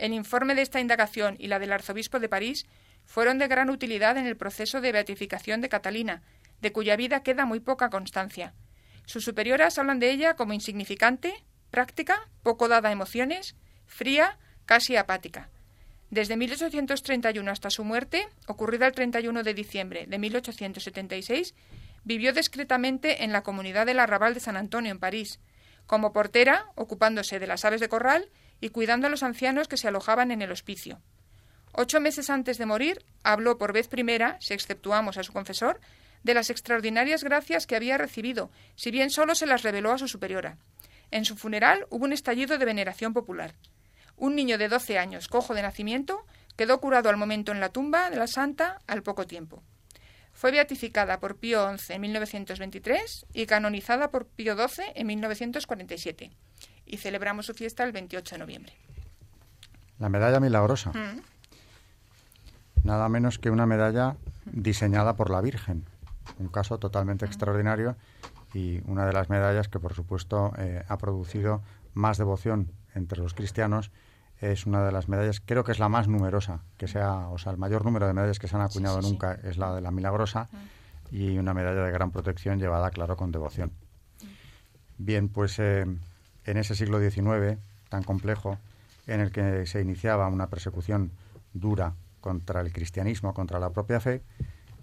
[0.00, 2.64] El informe de esta indagación y la del arzobispo de París
[3.04, 6.22] fueron de gran utilidad en el proceso de beatificación de Catalina,
[6.62, 8.54] de cuya vida queda muy poca constancia.
[9.04, 11.34] Sus superioras hablan de ella como insignificante,
[11.70, 15.50] práctica, poco dada a emociones, fría, casi apática.
[16.08, 21.54] Desde 1831 hasta su muerte, ocurrida el 31 de diciembre de 1876,
[22.04, 25.40] vivió discretamente en la comunidad del arrabal de San Antonio, en París,
[25.86, 29.88] como portera, ocupándose de las aves de corral y cuidando a los ancianos que se
[29.88, 31.00] alojaban en el hospicio.
[31.72, 35.80] Ocho meses antes de morir, habló por vez primera, si exceptuamos a su confesor,
[36.22, 40.08] de las extraordinarias gracias que había recibido, si bien solo se las reveló a su
[40.08, 40.58] superiora.
[41.10, 43.54] En su funeral hubo un estallido de veneración popular.
[44.16, 48.10] Un niño de doce años, cojo de nacimiento, quedó curado al momento en la tumba
[48.10, 49.62] de la santa al poco tiempo.
[50.32, 56.30] Fue beatificada por Pío XI en 1923 y canonizada por Pío XII en 1947.
[56.90, 58.72] Y celebramos su fiesta el 28 de noviembre.
[59.98, 60.90] La medalla milagrosa.
[60.90, 61.22] Mm.
[62.84, 65.84] Nada menos que una medalla diseñada por la Virgen.
[66.38, 67.96] Un caso totalmente extraordinario
[68.54, 71.62] y una de las medallas que, por supuesto, eh, ha producido
[71.94, 73.90] más devoción entre los cristianos
[74.40, 77.52] es una de las medallas, creo que es la más numerosa, que sea, o sea,
[77.52, 80.48] el mayor número de medallas que se han acuñado nunca es la de la Milagrosa
[81.10, 83.70] y una medalla de gran protección llevada, claro, con devoción.
[84.96, 85.86] Bien, pues eh,
[86.50, 87.58] en ese siglo XIX
[87.88, 88.58] tan complejo,
[89.06, 91.12] en el que se iniciaba una persecución
[91.52, 94.22] dura contra el cristianismo, contra la propia fe,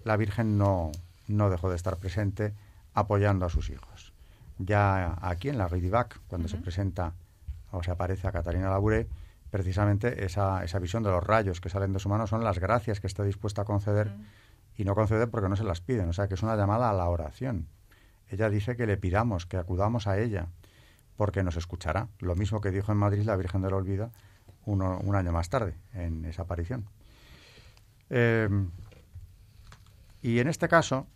[0.04, 0.92] la Virgen no,
[1.28, 2.54] no dejó de estar presente
[2.94, 4.12] apoyando a sus hijos.
[4.58, 7.12] Ya aquí en la Ridivac, cuando se presenta
[7.70, 9.06] o se aparece a Catalina Labouré,
[9.50, 13.00] precisamente esa, esa visión de los rayos que salen de su mano son las gracias
[13.00, 14.12] que está dispuesta a conceder
[14.76, 16.92] y no conceder porque no se las piden, o sea que es una llamada a
[16.92, 17.68] la oración.
[18.30, 20.48] Ella dice que le pidamos, que acudamos a ella,
[21.18, 24.12] porque nos escuchará, lo mismo que dijo en Madrid la Virgen del Olvido
[24.66, 26.86] un año más tarde, en esa aparición.
[28.08, 28.48] Eh,
[30.22, 31.08] y en este caso,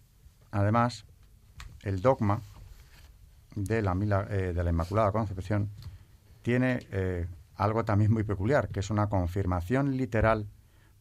[0.50, 1.04] además,
[1.82, 2.40] el dogma
[3.54, 3.92] de la,
[4.28, 5.68] eh, de la Inmaculada Concepción
[6.42, 10.48] tiene eh, algo también muy peculiar, que es una confirmación literal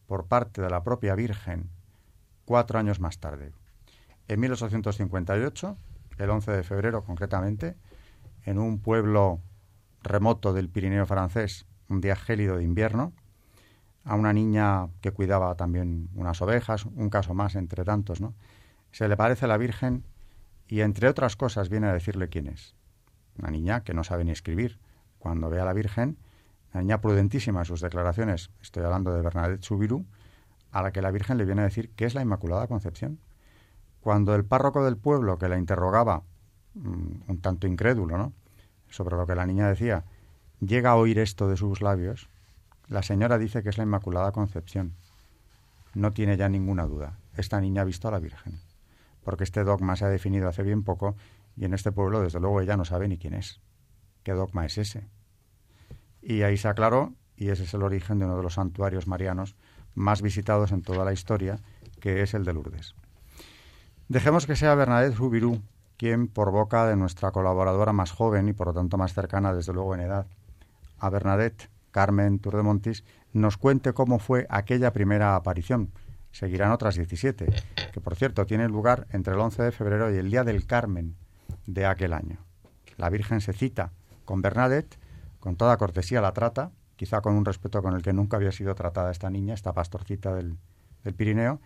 [0.06, 1.70] por parte de la propia Virgen
[2.44, 3.50] cuatro años más tarde.
[4.28, 5.76] En 1858,
[6.18, 7.74] el 11 de febrero concretamente,
[8.44, 9.40] en un pueblo
[10.02, 13.12] remoto del Pirineo francés, un día gélido de invierno,
[14.04, 18.34] a una niña que cuidaba también unas ovejas, un caso más entre tantos, ¿no?
[18.90, 20.04] Se le parece a la Virgen
[20.66, 22.74] y entre otras cosas viene a decirle quién es.
[23.38, 24.78] Una niña que no sabe ni escribir.
[25.18, 26.18] Cuando ve a la Virgen,
[26.72, 30.04] la niña prudentísima en sus declaraciones, estoy hablando de Bernadette Subiru,
[30.72, 33.20] a la que la Virgen le viene a decir que es la Inmaculada Concepción.
[34.00, 36.24] Cuando el párroco del pueblo que la interrogaba,
[36.74, 38.32] un tanto incrédulo, ¿no?
[38.92, 40.04] sobre lo que la niña decía,
[40.60, 42.28] llega a oír esto de sus labios,
[42.88, 44.94] la señora dice que es la Inmaculada Concepción.
[45.94, 47.18] No tiene ya ninguna duda.
[47.36, 48.60] Esta niña ha visto a la Virgen.
[49.24, 51.16] Porque este dogma se ha definido hace bien poco
[51.56, 53.60] y en este pueblo, desde luego, ella no sabe ni quién es.
[54.22, 55.06] ¿Qué dogma es ese?
[56.22, 59.56] Y ahí se aclaró, y ese es el origen de uno de los santuarios marianos
[59.94, 61.58] más visitados en toda la historia,
[62.00, 62.94] que es el de Lourdes.
[64.08, 65.62] Dejemos que sea Bernadette Rubirú
[65.96, 69.72] quien, por boca de nuestra colaboradora más joven y por lo tanto más cercana, desde
[69.72, 70.26] luego en edad,
[70.98, 75.90] a Bernadette, Carmen Turdemontis, nos cuente cómo fue aquella primera aparición.
[76.32, 77.46] Seguirán otras 17,
[77.92, 81.14] que por cierto tienen lugar entre el 11 de febrero y el día del Carmen
[81.66, 82.38] de aquel año.
[82.96, 83.92] La Virgen se cita
[84.24, 84.96] con Bernadette,
[85.40, 88.74] con toda cortesía la trata, quizá con un respeto con el que nunca había sido
[88.74, 90.56] tratada esta niña, esta pastorcita del,
[91.16, 91.60] Pirineo,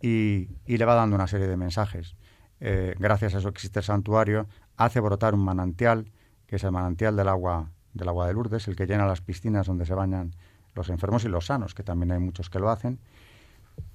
[0.00, 2.16] y, le va dando una serie de mensajes.
[2.60, 6.10] Eh, gracias a eso existe el santuario, hace brotar un manantial,
[6.46, 9.66] que es el manantial del agua del agua de Lourdes, el que llena las piscinas
[9.66, 10.34] donde se bañan
[10.74, 12.98] los enfermos y los sanos, que también hay muchos que lo hacen.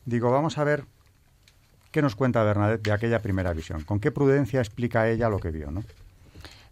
[0.05, 0.85] Digo, vamos a ver
[1.91, 3.83] qué nos cuenta Bernadette de aquella primera visión.
[3.83, 5.83] ¿Con qué prudencia explica ella lo que vio, no?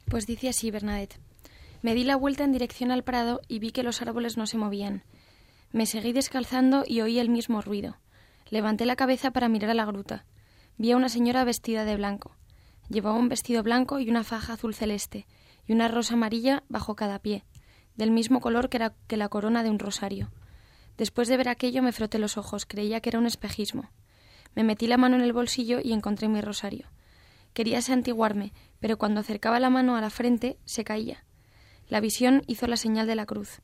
[0.10, 1.19] Pues dice así Bernadette.
[1.82, 4.58] Me di la vuelta en dirección al prado y vi que los árboles no se
[4.58, 5.04] movían.
[5.71, 7.95] Me seguí descalzando y oí el mismo ruido.
[8.49, 10.25] Levanté la cabeza para mirar a la gruta.
[10.79, 12.37] Vi a una señora vestida de blanco.
[12.87, 15.27] Llevaba un vestido blanco y una faja azul celeste,
[15.67, 17.43] y una rosa amarilla bajo cada pie,
[17.97, 20.31] del mismo color que, que la corona de un rosario.
[20.97, 23.89] Después de ver aquello me froté los ojos, creía que era un espejismo.
[24.55, 26.87] Me metí la mano en el bolsillo y encontré mi rosario.
[27.51, 31.25] Quería santiguarme, pero cuando acercaba la mano a la frente se caía.
[31.89, 33.59] La visión hizo la señal de la cruz.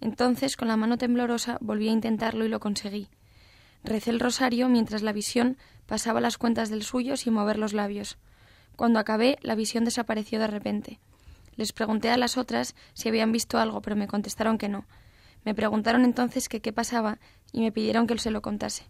[0.00, 3.08] Entonces, con la mano temblorosa, volví a intentarlo y lo conseguí.
[3.86, 8.18] Recé el rosario mientras la visión pasaba las cuentas del suyo sin mover los labios.
[8.74, 10.98] Cuando acabé, la visión desapareció de repente.
[11.54, 14.86] Les pregunté a las otras si habían visto algo, pero me contestaron que no.
[15.44, 17.18] Me preguntaron entonces qué pasaba
[17.52, 18.82] y me pidieron que se lo contase.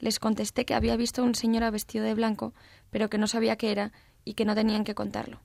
[0.00, 2.54] Les contesté que había visto a un señor vestido de blanco,
[2.88, 3.92] pero que no sabía qué era
[4.24, 5.40] y que no tenían que contarlo.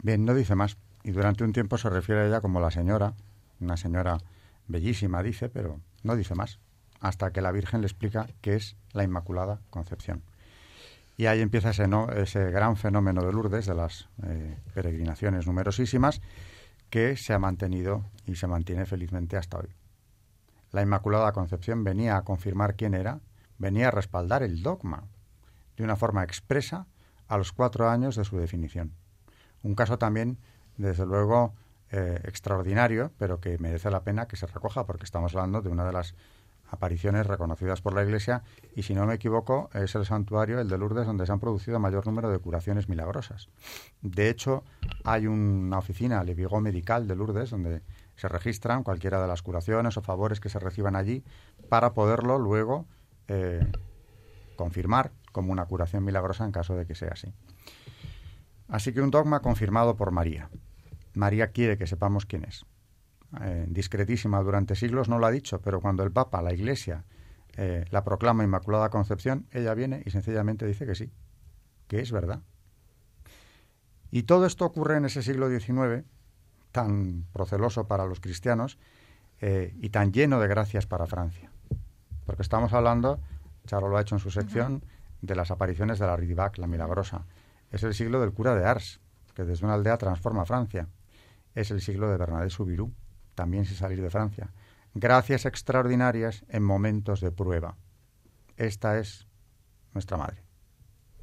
[0.00, 0.76] Bien, no dice más.
[1.02, 3.14] Y durante un tiempo se refiere a ella como la señora,
[3.58, 4.18] una señora
[4.68, 6.60] bellísima, dice, pero no dice más,
[7.00, 10.22] hasta que la Virgen le explica que es la Inmaculada Concepción.
[11.16, 16.20] Y ahí empieza ese, ese gran fenómeno de Lourdes, de las eh, peregrinaciones numerosísimas,
[16.90, 19.68] que se ha mantenido y se mantiene felizmente hasta hoy.
[20.70, 23.20] La Inmaculada Concepción venía a confirmar quién era,
[23.58, 25.04] venía a respaldar el dogma
[25.76, 26.86] de una forma expresa
[27.26, 28.92] a los cuatro años de su definición.
[29.62, 30.38] Un caso también,
[30.76, 31.54] desde luego,
[31.90, 35.86] eh, extraordinario, pero que merece la pena que se recoja porque estamos hablando de una
[35.86, 36.14] de las
[36.70, 38.42] apariciones reconocidas por la Iglesia
[38.74, 41.78] y, si no me equivoco, es el santuario, el de Lourdes, donde se han producido
[41.78, 43.48] mayor número de curaciones milagrosas.
[44.02, 44.64] De hecho,
[45.04, 47.82] hay una oficina, Le Vigo Medical de Lourdes, donde
[48.16, 51.24] se registran cualquiera de las curaciones o favores que se reciban allí
[51.68, 52.86] para poderlo luego
[53.28, 53.64] eh,
[54.56, 57.32] confirmar como una curación milagrosa en caso de que sea así.
[58.68, 60.50] Así que un dogma confirmado por María.
[61.14, 62.66] María quiere que sepamos quién es.
[63.42, 67.04] Eh, discretísima durante siglos no lo ha dicho, pero cuando el Papa, la Iglesia,
[67.56, 71.12] eh, la proclama Inmaculada Concepción, ella viene y sencillamente dice que sí,
[71.86, 72.40] que es verdad.
[74.10, 76.04] Y todo esto ocurre en ese siglo XIX,
[76.72, 78.78] tan proceloso para los cristianos
[79.40, 81.50] eh, y tan lleno de gracias para Francia.
[82.24, 83.20] Porque estamos hablando,
[83.66, 84.82] Charo lo ha hecho en su sección,
[85.20, 87.26] de las apariciones de la Ridivac, la milagrosa.
[87.70, 89.00] Es el siglo del cura de Ars,
[89.34, 90.88] que desde una aldea transforma Francia.
[91.54, 92.92] Es el siglo de Bernadette Soubirous,
[93.38, 94.50] también sin salir de Francia.
[94.94, 97.76] Gracias extraordinarias en momentos de prueba.
[98.56, 99.28] Esta es
[99.94, 100.42] nuestra madre,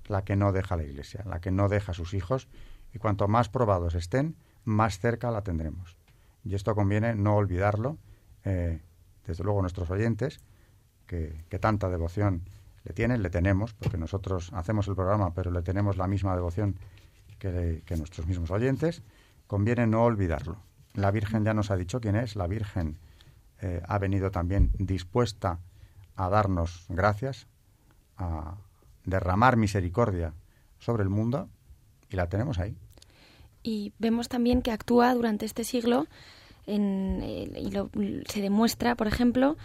[0.06, 2.47] la que no deja la iglesia, la que no deja a sus hijos,
[2.93, 5.97] y cuanto más probados estén, más cerca la tendremos.
[6.45, 7.97] Y esto conviene no olvidarlo,
[8.45, 8.80] eh,
[9.28, 10.39] desde luego nuestros oyentes,
[11.08, 12.43] que, tanta devoción
[12.86, 16.80] le tienen, le tenemos, porque nosotros hacemos el programa, pero le tenemos la misma devoción
[17.39, 19.04] que nuestros mismos oyentes,
[19.47, 20.58] conviene no olvidarlo.
[20.95, 22.36] La Virgen ya nos ha dicho quién es.
[22.36, 22.97] La Virgen
[23.62, 25.60] eh, ha venido también dispuesta
[26.15, 27.47] a darnos gracias,
[28.17, 28.55] a
[29.03, 30.34] derramar misericordia
[30.79, 31.49] sobre el mundo
[32.10, 32.75] y la tenemos ahí.
[33.62, 36.08] Y vemos también que actúa durante este siglo
[36.65, 37.71] en, eh, y
[38.29, 39.58] se demuestra, por ejemplo,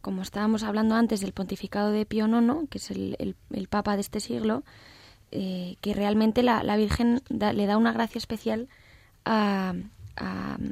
[0.00, 3.36] como estábamos hablando antes del pontificado de Pío IX, que es el,
[3.68, 4.62] papa de este siglo,
[5.32, 8.68] eh, que realmente la, Virgen le da una gracia especial
[9.24, 9.74] a,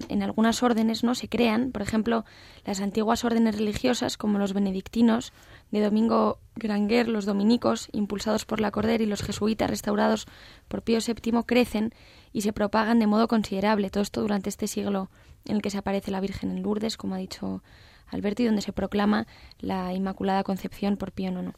[0.09, 2.25] en algunas órdenes no se crean, por ejemplo,
[2.65, 5.33] las antiguas órdenes religiosas como los benedictinos
[5.71, 10.27] de Domingo Granger, los dominicos, impulsados por la Cordera y los jesuitas restaurados
[10.69, 11.95] por Pío VII crecen
[12.33, 13.91] y se propagan de modo considerable.
[13.91, 15.11] Todo esto durante este siglo
[15.45, 17.63] en el que se aparece la Virgen en Lourdes, como ha dicho
[18.09, 19.27] Alberto, y donde se proclama
[19.59, 21.53] la Inmaculada Concepción por Pío IX.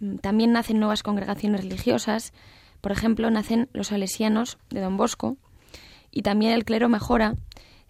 [0.00, 2.32] Mm, también nacen nuevas congregaciones religiosas.
[2.80, 5.36] Por ejemplo, nacen los salesianos de Don Bosco,
[6.14, 7.34] y también el clero mejora,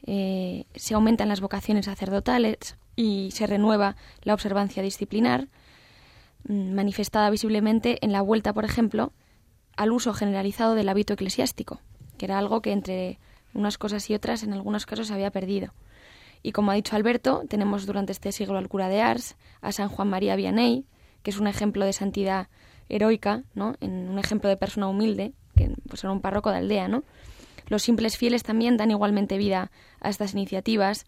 [0.07, 5.49] eh, se aumentan las vocaciones sacerdotales y se renueva la observancia disciplinar,
[6.49, 9.13] mm, manifestada visiblemente en la vuelta, por ejemplo,
[9.77, 11.81] al uso generalizado del hábito eclesiástico,
[12.17, 13.19] que era algo que entre
[13.53, 15.75] unas cosas y otras en algunos casos se había perdido.
[16.43, 19.89] Y como ha dicho Alberto, tenemos durante este siglo al cura de Ars, a San
[19.89, 20.87] Juan María Vianney,
[21.23, 22.49] que es un ejemplo de santidad
[22.89, 23.77] heroica, ¿no?
[23.81, 27.05] Un ejemplo de persona humilde, que pues era un párroco de aldea, ¿no?
[27.67, 31.07] Los simples fieles también dan igualmente vida a estas iniciativas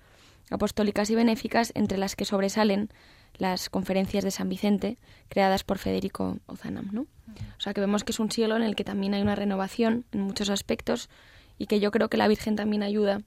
[0.50, 2.90] apostólicas y benéficas, entre las que sobresalen
[3.38, 6.88] las conferencias de San Vicente, creadas por Federico Ozanam.
[6.92, 7.02] ¿no?
[7.02, 10.04] O sea que vemos que es un siglo en el que también hay una renovación
[10.12, 11.10] en muchos aspectos
[11.58, 13.22] y que yo creo que la Virgen también ayuda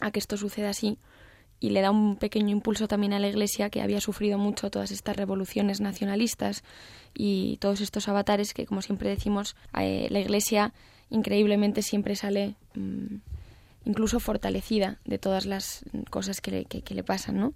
[0.00, 0.98] a que esto suceda así
[1.60, 4.90] y le da un pequeño impulso también a la Iglesia que había sufrido mucho todas
[4.90, 6.64] estas revoluciones nacionalistas
[7.14, 10.72] y todos estos avatares que, como siempre decimos, eh, la Iglesia
[11.10, 13.16] increíblemente siempre sale mm,
[13.84, 17.54] incluso fortalecida de todas las cosas que le, que, le pasan, ¿no?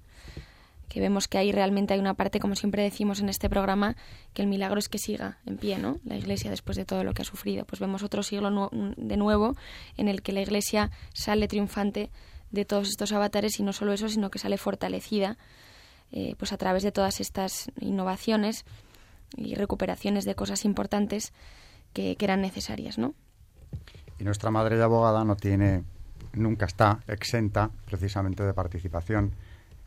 [0.89, 3.97] que vemos que ahí realmente hay una parte, como siempre decimos en este programa,
[4.33, 5.99] que el milagro es que siga en pie, ¿no?
[6.05, 7.65] La Iglesia después de todo lo que ha sufrido.
[7.65, 9.57] Pues vemos otro siglo de nuevo
[9.97, 12.11] en el que la Iglesia sale triunfante
[12.53, 15.37] de todos estos avatares y no solo eso, sino que sale fortalecida
[16.13, 18.65] eh, pues a través de todas estas innovaciones
[19.37, 21.33] y recuperaciones de cosas importantes
[21.93, 23.15] que, que eran necesarias, ¿no?
[24.19, 25.85] Y nuestra madre de abogada no tiene,
[26.33, 29.33] nunca está exenta precisamente de participación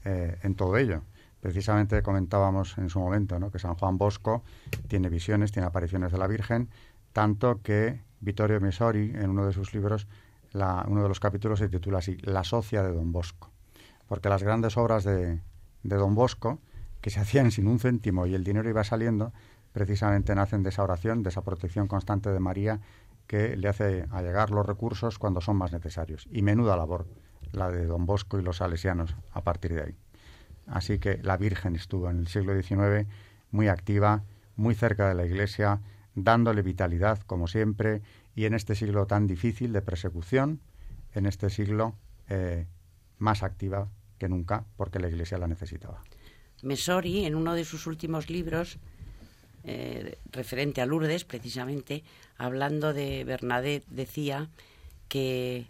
[0.05, 1.01] eh, en todo ello.
[1.41, 4.43] Precisamente comentábamos en su momento que San Juan Bosco
[4.87, 6.69] tiene visiones, tiene apariciones de la Virgen,
[7.13, 10.07] tanto que Vittorio Messori, en uno de sus libros,
[10.53, 13.51] uno de los capítulos se titula así, La socia de Don Bosco.
[14.07, 15.39] Porque las grandes obras de,
[15.83, 16.59] de Don Bosco,
[17.01, 19.31] que se hacían sin un céntimo y el dinero iba saliendo,
[19.71, 22.79] precisamente nacen de esa oración, de esa protección constante de María
[23.27, 26.27] que le hace allegar los recursos cuando son más necesarios.
[26.31, 27.07] Y menuda labor
[27.51, 29.95] la de don Bosco y los salesianos a partir de ahí.
[30.65, 33.07] Así que la Virgen estuvo en el siglo XIX
[33.51, 34.23] muy activa,
[34.55, 35.81] muy cerca de la Iglesia,
[36.15, 38.01] dándole vitalidad, como siempre,
[38.35, 40.59] y en este siglo tan difícil de persecución,
[41.13, 41.95] en este siglo
[42.29, 42.65] eh,
[43.17, 46.01] más activa que nunca, porque la Iglesia la necesitaba.
[46.63, 48.79] Mesori, en uno de sus últimos libros,
[49.63, 52.03] eh, referente a Lourdes, precisamente,
[52.37, 54.49] hablando de Bernadette, decía
[55.07, 55.65] que,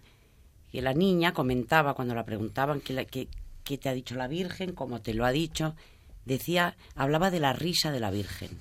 [0.74, 3.28] la niña comentaba cuando la preguntaban qué,
[3.64, 5.76] qué te ha dicho la Virgen, cómo te lo ha dicho,
[6.26, 8.60] decía, hablaba de la risa de la Virgen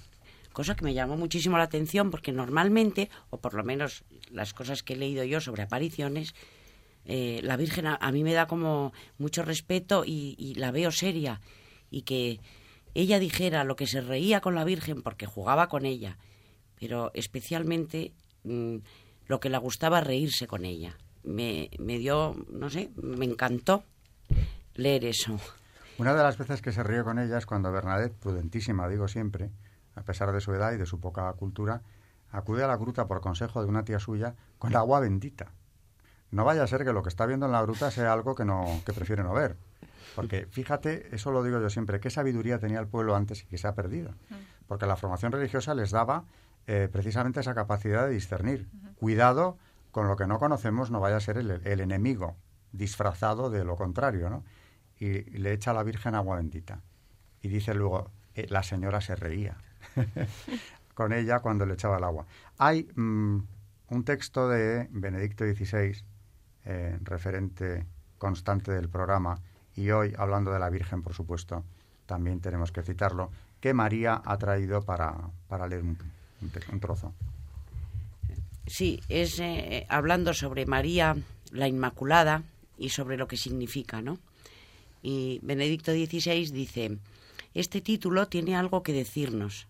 [0.57, 4.83] cosa que me llamó muchísimo la atención porque normalmente, o por lo menos las cosas
[4.83, 6.35] que he leído yo sobre apariciones,
[7.05, 11.43] eh, la Virgen a, mí me da como mucho respeto y, la veo seria
[11.91, 12.41] y que
[12.95, 16.17] ella dijera lo que se reía con la Virgen porque jugaba con ella,
[16.79, 18.13] pero especialmente
[18.45, 18.77] mm,
[19.27, 20.97] lo que le gustaba reírse con ella.
[21.25, 23.85] Me, me dio, no sé, me encantó
[24.75, 25.39] leer eso.
[25.99, 29.51] Una de las veces que se ríe con ella es cuando Bernadette, prudentísima, digo siempre,
[29.95, 31.83] a pesar de su edad y de su poca cultura,
[32.31, 35.53] acude a la gruta por consejo de una tía suya con agua bendita.
[36.31, 38.45] No vaya a ser que lo que está viendo en la gruta sea algo que,
[38.45, 39.57] no, que prefiere no ver.
[40.15, 43.59] Porque fíjate, eso lo digo yo siempre, qué sabiduría tenía el pueblo antes y que
[43.59, 44.13] se ha perdido.
[44.67, 46.25] Porque la formación religiosa les daba
[46.67, 48.69] eh, precisamente esa capacidad de discernir.
[48.97, 49.59] Cuidado
[49.91, 52.37] con lo que no conocemos, no vaya a ser el, enemigo
[52.73, 54.45] disfrazado de lo contrario, ¿no?
[54.99, 56.83] Y, le echa a la Virgen agua bendita.
[57.41, 59.57] Y dice luego, eh, la señora se reía.
[60.97, 62.27] con ella cuando le echaba el agua.
[62.57, 63.39] Hay mm,
[63.91, 66.03] un texto de Benedicto XVI,
[66.65, 67.87] eh, referente
[68.17, 69.43] constante del programa,
[69.75, 71.65] y hoy, hablando de la Virgen, por supuesto,
[72.07, 75.15] también tenemos que citarlo, que María ha traído para,
[75.49, 75.99] para leer un,
[76.81, 77.15] trozo.
[78.67, 81.17] Sí, es eh, hablando sobre María
[81.53, 82.43] la Inmaculada
[82.79, 84.19] y sobre lo que significa, ¿no?
[85.03, 86.99] Y Benedicto XVI dice,
[87.55, 89.67] este título tiene algo que decirnos.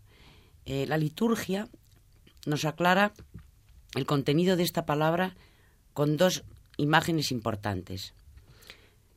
[0.65, 1.69] Eh, la liturgia
[2.47, 3.13] nos aclara
[3.95, 5.37] el contenido de esta palabra
[5.93, 6.45] con dos
[6.77, 8.15] imágenes importantes.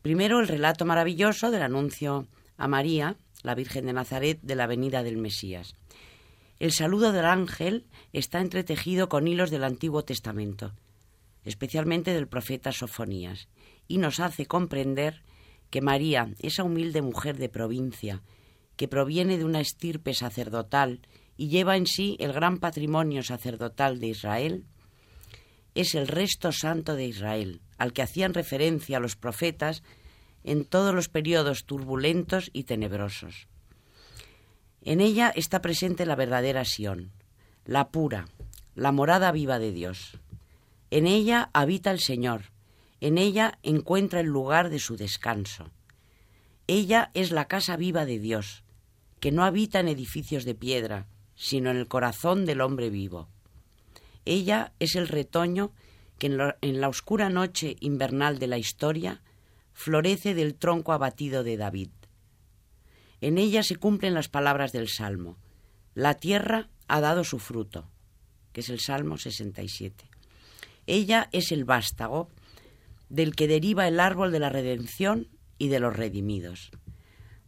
[0.02, 2.28] Primero, el relato maravilloso del anuncio
[2.58, 5.76] a María, la Virgen de Nazaret, de la venida del Mesías.
[6.60, 10.74] El saludo del ángel está entretejido con hilos del Antiguo Testamento,
[11.46, 13.48] especialmente del profeta Sofonías,
[13.88, 15.24] y nos hace comprender
[15.70, 18.24] que María, esa humilde mujer de provincia,
[18.76, 21.00] que proviene de una estirpe sacerdotal
[21.38, 24.66] y lleva en sí el gran patrimonio sacerdotal de Israel,
[25.76, 29.82] es el resto santo de Israel, al que hacían referencia los profetas
[30.44, 33.48] en todos los periodos turbulentos y tenebrosos.
[34.84, 37.12] En ella está presente la verdadera Sión,
[37.66, 38.28] la pura,
[38.76, 40.20] la morada viva de Dios.
[40.92, 42.52] En ella habita el Señor,
[43.02, 45.70] en ella encuentra el lugar de su descanso.
[46.68, 48.64] Ella es la casa viva de Dios,
[49.20, 53.28] que no habita en edificios de piedra, sino en el corazón del hombre vivo.
[54.26, 55.72] Ella es el retoño
[56.18, 59.22] que en, la oscura noche invernal de la historia
[59.74, 61.90] florece del tronco abatido de David.
[63.22, 65.38] En ella se cumplen las palabras del Salmo.
[65.94, 67.90] La tierra ha dado su fruto,
[68.54, 70.10] que es el Salmo 67.
[70.88, 72.30] Ella es el vástago
[73.10, 76.72] del que deriva el árbol de la redención y de los redimidos.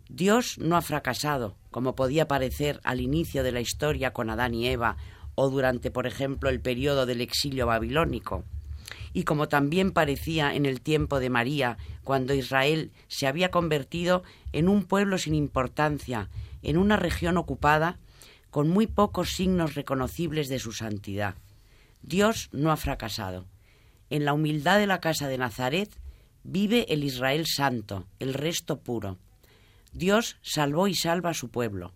[0.10, 4.68] Dios no ha fracasado, como podía parecer al inicio de la historia con Adán y
[4.68, 4.98] Eva
[5.36, 8.44] o durante, por ejemplo, el periodo del exilio babilónico,
[9.14, 14.70] y como también parecía en el tiempo de María, cuando Israel se había convertido en
[14.70, 16.30] un pueblo sin importancia,
[16.64, 18.00] en una región ocupada,
[18.50, 21.36] con muy pocos signos reconocibles de su santidad.
[22.02, 23.46] Dios no ha fracasado.
[24.10, 25.90] En la humildad de la casa de Nazaret
[26.44, 29.18] vive el Israel santo, el resto puro.
[29.94, 31.94] Dios salvó y salva a su pueblo.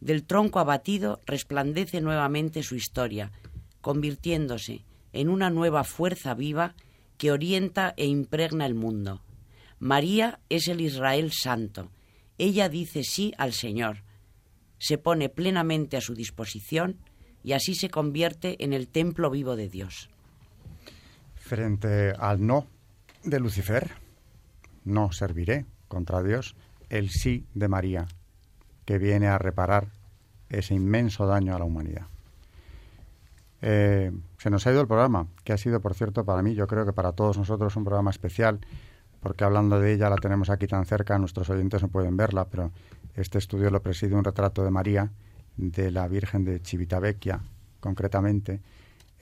[0.00, 3.32] Del tronco abatido resplandece nuevamente su historia,
[3.80, 4.84] convirtiéndose
[5.14, 6.74] en una nueva fuerza viva
[7.16, 9.22] que orienta e impregna el mundo.
[9.78, 11.90] María es el Israel santo.
[12.38, 14.02] Ella dice sí al Señor,
[14.78, 16.98] se pone plenamente a su disposición
[17.42, 20.10] y así se convierte en el templo vivo de Dios.
[21.34, 22.66] Frente al no
[23.22, 23.90] de Lucifer,
[24.84, 26.56] no serviré contra Dios,
[26.88, 28.06] el sí de María,
[28.84, 29.88] que viene a reparar
[30.48, 32.06] ese inmenso daño a la humanidad.
[33.66, 36.66] Eh, se nos ha ido el programa, que ha sido, por cierto, para mí, yo
[36.66, 38.60] creo que para todos nosotros un programa especial,
[39.20, 42.72] porque hablando de ella la tenemos aquí tan cerca, nuestros oyentes no pueden verla, pero
[43.16, 45.10] este estudio lo preside un retrato de María,
[45.56, 47.40] de la Virgen de Civitavecchia,
[47.80, 48.60] concretamente.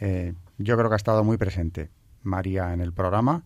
[0.01, 1.91] Eh, yo creo que ha estado muy presente
[2.25, 3.45] María en el programa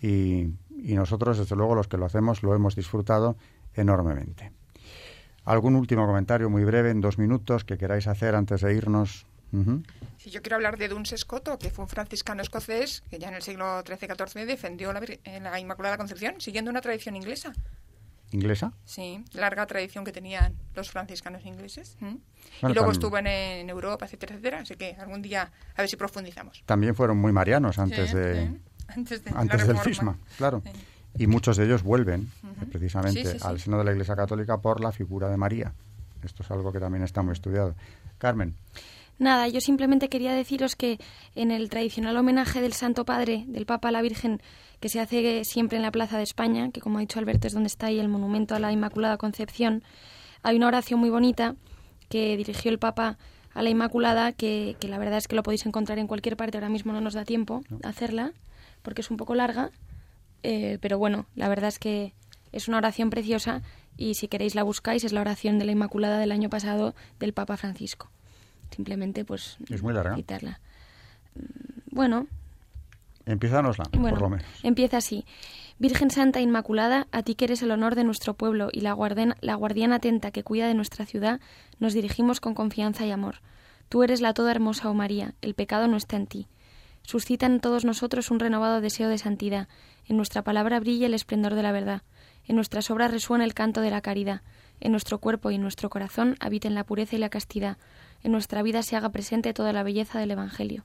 [0.00, 3.36] y, y nosotros, desde luego, los que lo hacemos, lo hemos disfrutado
[3.74, 4.50] enormemente.
[5.44, 9.26] ¿Algún último comentario muy breve, en dos minutos, que queráis hacer antes de irnos?
[10.18, 13.34] Si yo quiero hablar de Duns Escoto, que fue un franciscano escocés que ya en
[13.34, 15.02] el siglo XIII-XIV defendió la,
[15.40, 17.52] la Inmaculada Concepción siguiendo una tradición inglesa.
[18.34, 18.72] ¿Inglesa?
[18.84, 21.96] Sí, larga tradición que tenían los franciscanos ingleses.
[22.00, 24.58] y luego estuvo en, Europa, etcétera, etcétera.
[24.60, 26.64] Así que algún día a ver si profundizamos.
[26.66, 28.58] También fueron muy marianos antes de...
[28.88, 30.62] Antes, del cisma, claro.
[31.16, 32.30] Y muchos de ellos vuelven
[32.72, 35.72] precisamente al seno de la Iglesia Católica por la figura de María.
[36.24, 37.76] Esto es algo que también está muy estudiado.
[38.18, 38.56] Carmen.
[39.18, 40.98] Nada, yo simplemente quería deciros que
[41.34, 44.42] en el tradicional homenaje del Santo Padre, del Papa a la Virgen,
[44.80, 47.52] que se hace siempre en la Plaza de España, que como ha dicho Alberto es
[47.52, 49.84] donde está ahí el monumento a la Inmaculada Concepción,
[50.42, 51.54] hay una oración muy bonita
[52.08, 53.16] que dirigió el Papa
[53.54, 56.58] a la Inmaculada, que, que la verdad es que lo podéis encontrar en cualquier parte,
[56.58, 58.32] ahora mismo no nos da tiempo a hacerla,
[58.82, 59.70] porque es un poco larga,
[60.42, 62.12] eh, pero bueno, la verdad es que
[62.52, 63.62] es una oración preciosa
[63.96, 67.32] y si queréis la buscáis, es la oración de la Inmaculada del año pasado del
[67.32, 68.10] Papa Francisco.
[68.74, 70.14] Simplemente, pues, es muy larga.
[70.14, 70.60] quitarla.
[71.34, 72.26] Mm, bueno.
[73.26, 74.46] Empiézanosla, por lo menos.
[74.62, 75.24] Empieza así.
[75.78, 79.36] Virgen Santa Inmaculada, a ti que eres el honor de nuestro pueblo y la, guardiana,
[79.40, 81.40] la guardiana atenta que cuida de nuestra ciudad,
[81.78, 83.36] nos dirigimos con confianza y amor.
[83.88, 86.48] Tú eres la toda hermosa, oh María, el pecado no está en ti
[87.04, 89.68] suscita en todos nosotros un renovado deseo de santidad.
[90.06, 92.02] En nuestra palabra brilla el esplendor de la verdad.
[92.46, 94.42] En nuestras obras resuena el canto de la caridad.
[94.80, 97.78] En nuestro cuerpo y en nuestro corazón habiten la pureza y la castidad.
[98.24, 100.84] En nuestra vida se haga presente toda la belleza del Evangelio.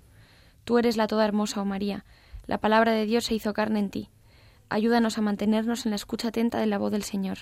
[0.66, 2.04] Tú eres la toda hermosa, oh María.
[2.48, 4.10] La palabra de Dios se hizo carne en ti.
[4.68, 7.40] Ayúdanos a mantenernos en la escucha atenta de la voz del Señor.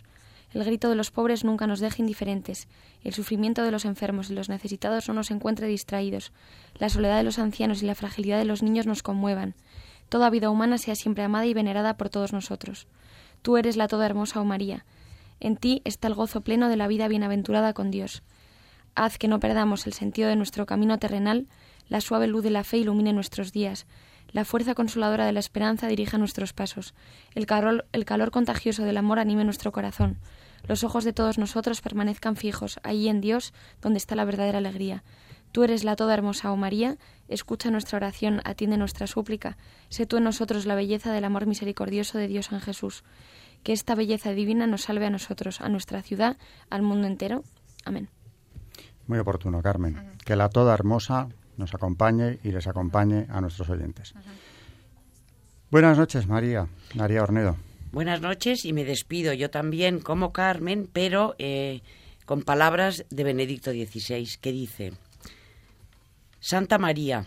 [0.53, 2.67] El grito de los pobres nunca nos deje indiferentes.
[3.03, 6.31] El sufrimiento de los enfermos y los necesitados no nos encuentre distraídos.
[6.77, 9.55] La soledad de los ancianos y la fragilidad de los niños nos conmuevan.
[10.09, 12.87] Toda vida humana sea siempre amada y venerada por todos nosotros.
[13.41, 14.85] Tú eres la toda hermosa, oh María.
[15.39, 18.21] En ti está el gozo pleno de la vida bienaventurada con Dios.
[18.97, 21.45] Haz que no perdamos el sentido de nuestro camino terrenal,
[21.87, 23.85] la suave luz de la fe ilumine nuestros días,
[24.31, 26.95] la fuerza consoladora de la esperanza dirija nuestros pasos.
[27.35, 27.85] El calor,
[28.31, 30.17] contagioso del amor anime nuestro corazón.
[30.67, 35.03] Los ojos de todos nosotros permanezcan fijos, allí en Dios, donde está la verdadera alegría.
[35.51, 39.59] Tú eres la toda hermosa, oh María, escucha nuestra oración, atiende nuestra súplica.
[39.89, 43.03] Sé tú en nosotros la belleza del amor misericordioso de Dios en Jesús.
[43.61, 46.37] Que esta belleza divina nos salve a nosotros, a nuestra ciudad,
[46.71, 47.43] al mundo entero.
[47.85, 48.09] Amén.
[49.07, 50.11] Muy oportuno, Carmen.
[50.25, 54.13] Que la toda hermosa nos acompañe y les acompañe a nuestros oyentes.
[55.71, 57.57] Buenas noches, María, María Ornedo.
[57.91, 61.81] Buenas noches y me despido yo también como Carmen, pero eh,
[62.25, 64.93] con palabras de Benedicto XVI, que dice,
[66.39, 67.25] Santa María,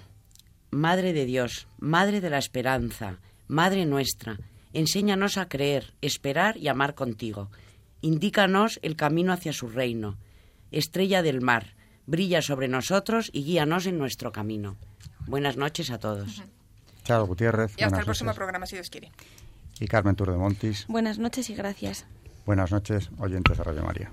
[0.71, 3.19] Madre de Dios, Madre de la Esperanza,
[3.49, 4.39] Madre nuestra,
[4.73, 7.51] enséñanos a creer, esperar y amar contigo.
[8.03, 10.17] Indícanos el camino hacia su reino.
[10.71, 11.75] Estrella del mar,
[12.07, 14.77] brilla sobre nosotros y guíanos en nuestro camino.
[15.27, 16.43] Buenas noches a todos.
[17.05, 17.75] Chao, Gutiérrez.
[17.77, 19.11] Y hasta el próximo programa, si Dios quiere.
[19.79, 20.87] Y Carmen Tour de Montis.
[20.89, 22.07] Buenas noches y gracias.
[22.47, 24.13] Buenas noches, oyentes de Radio María.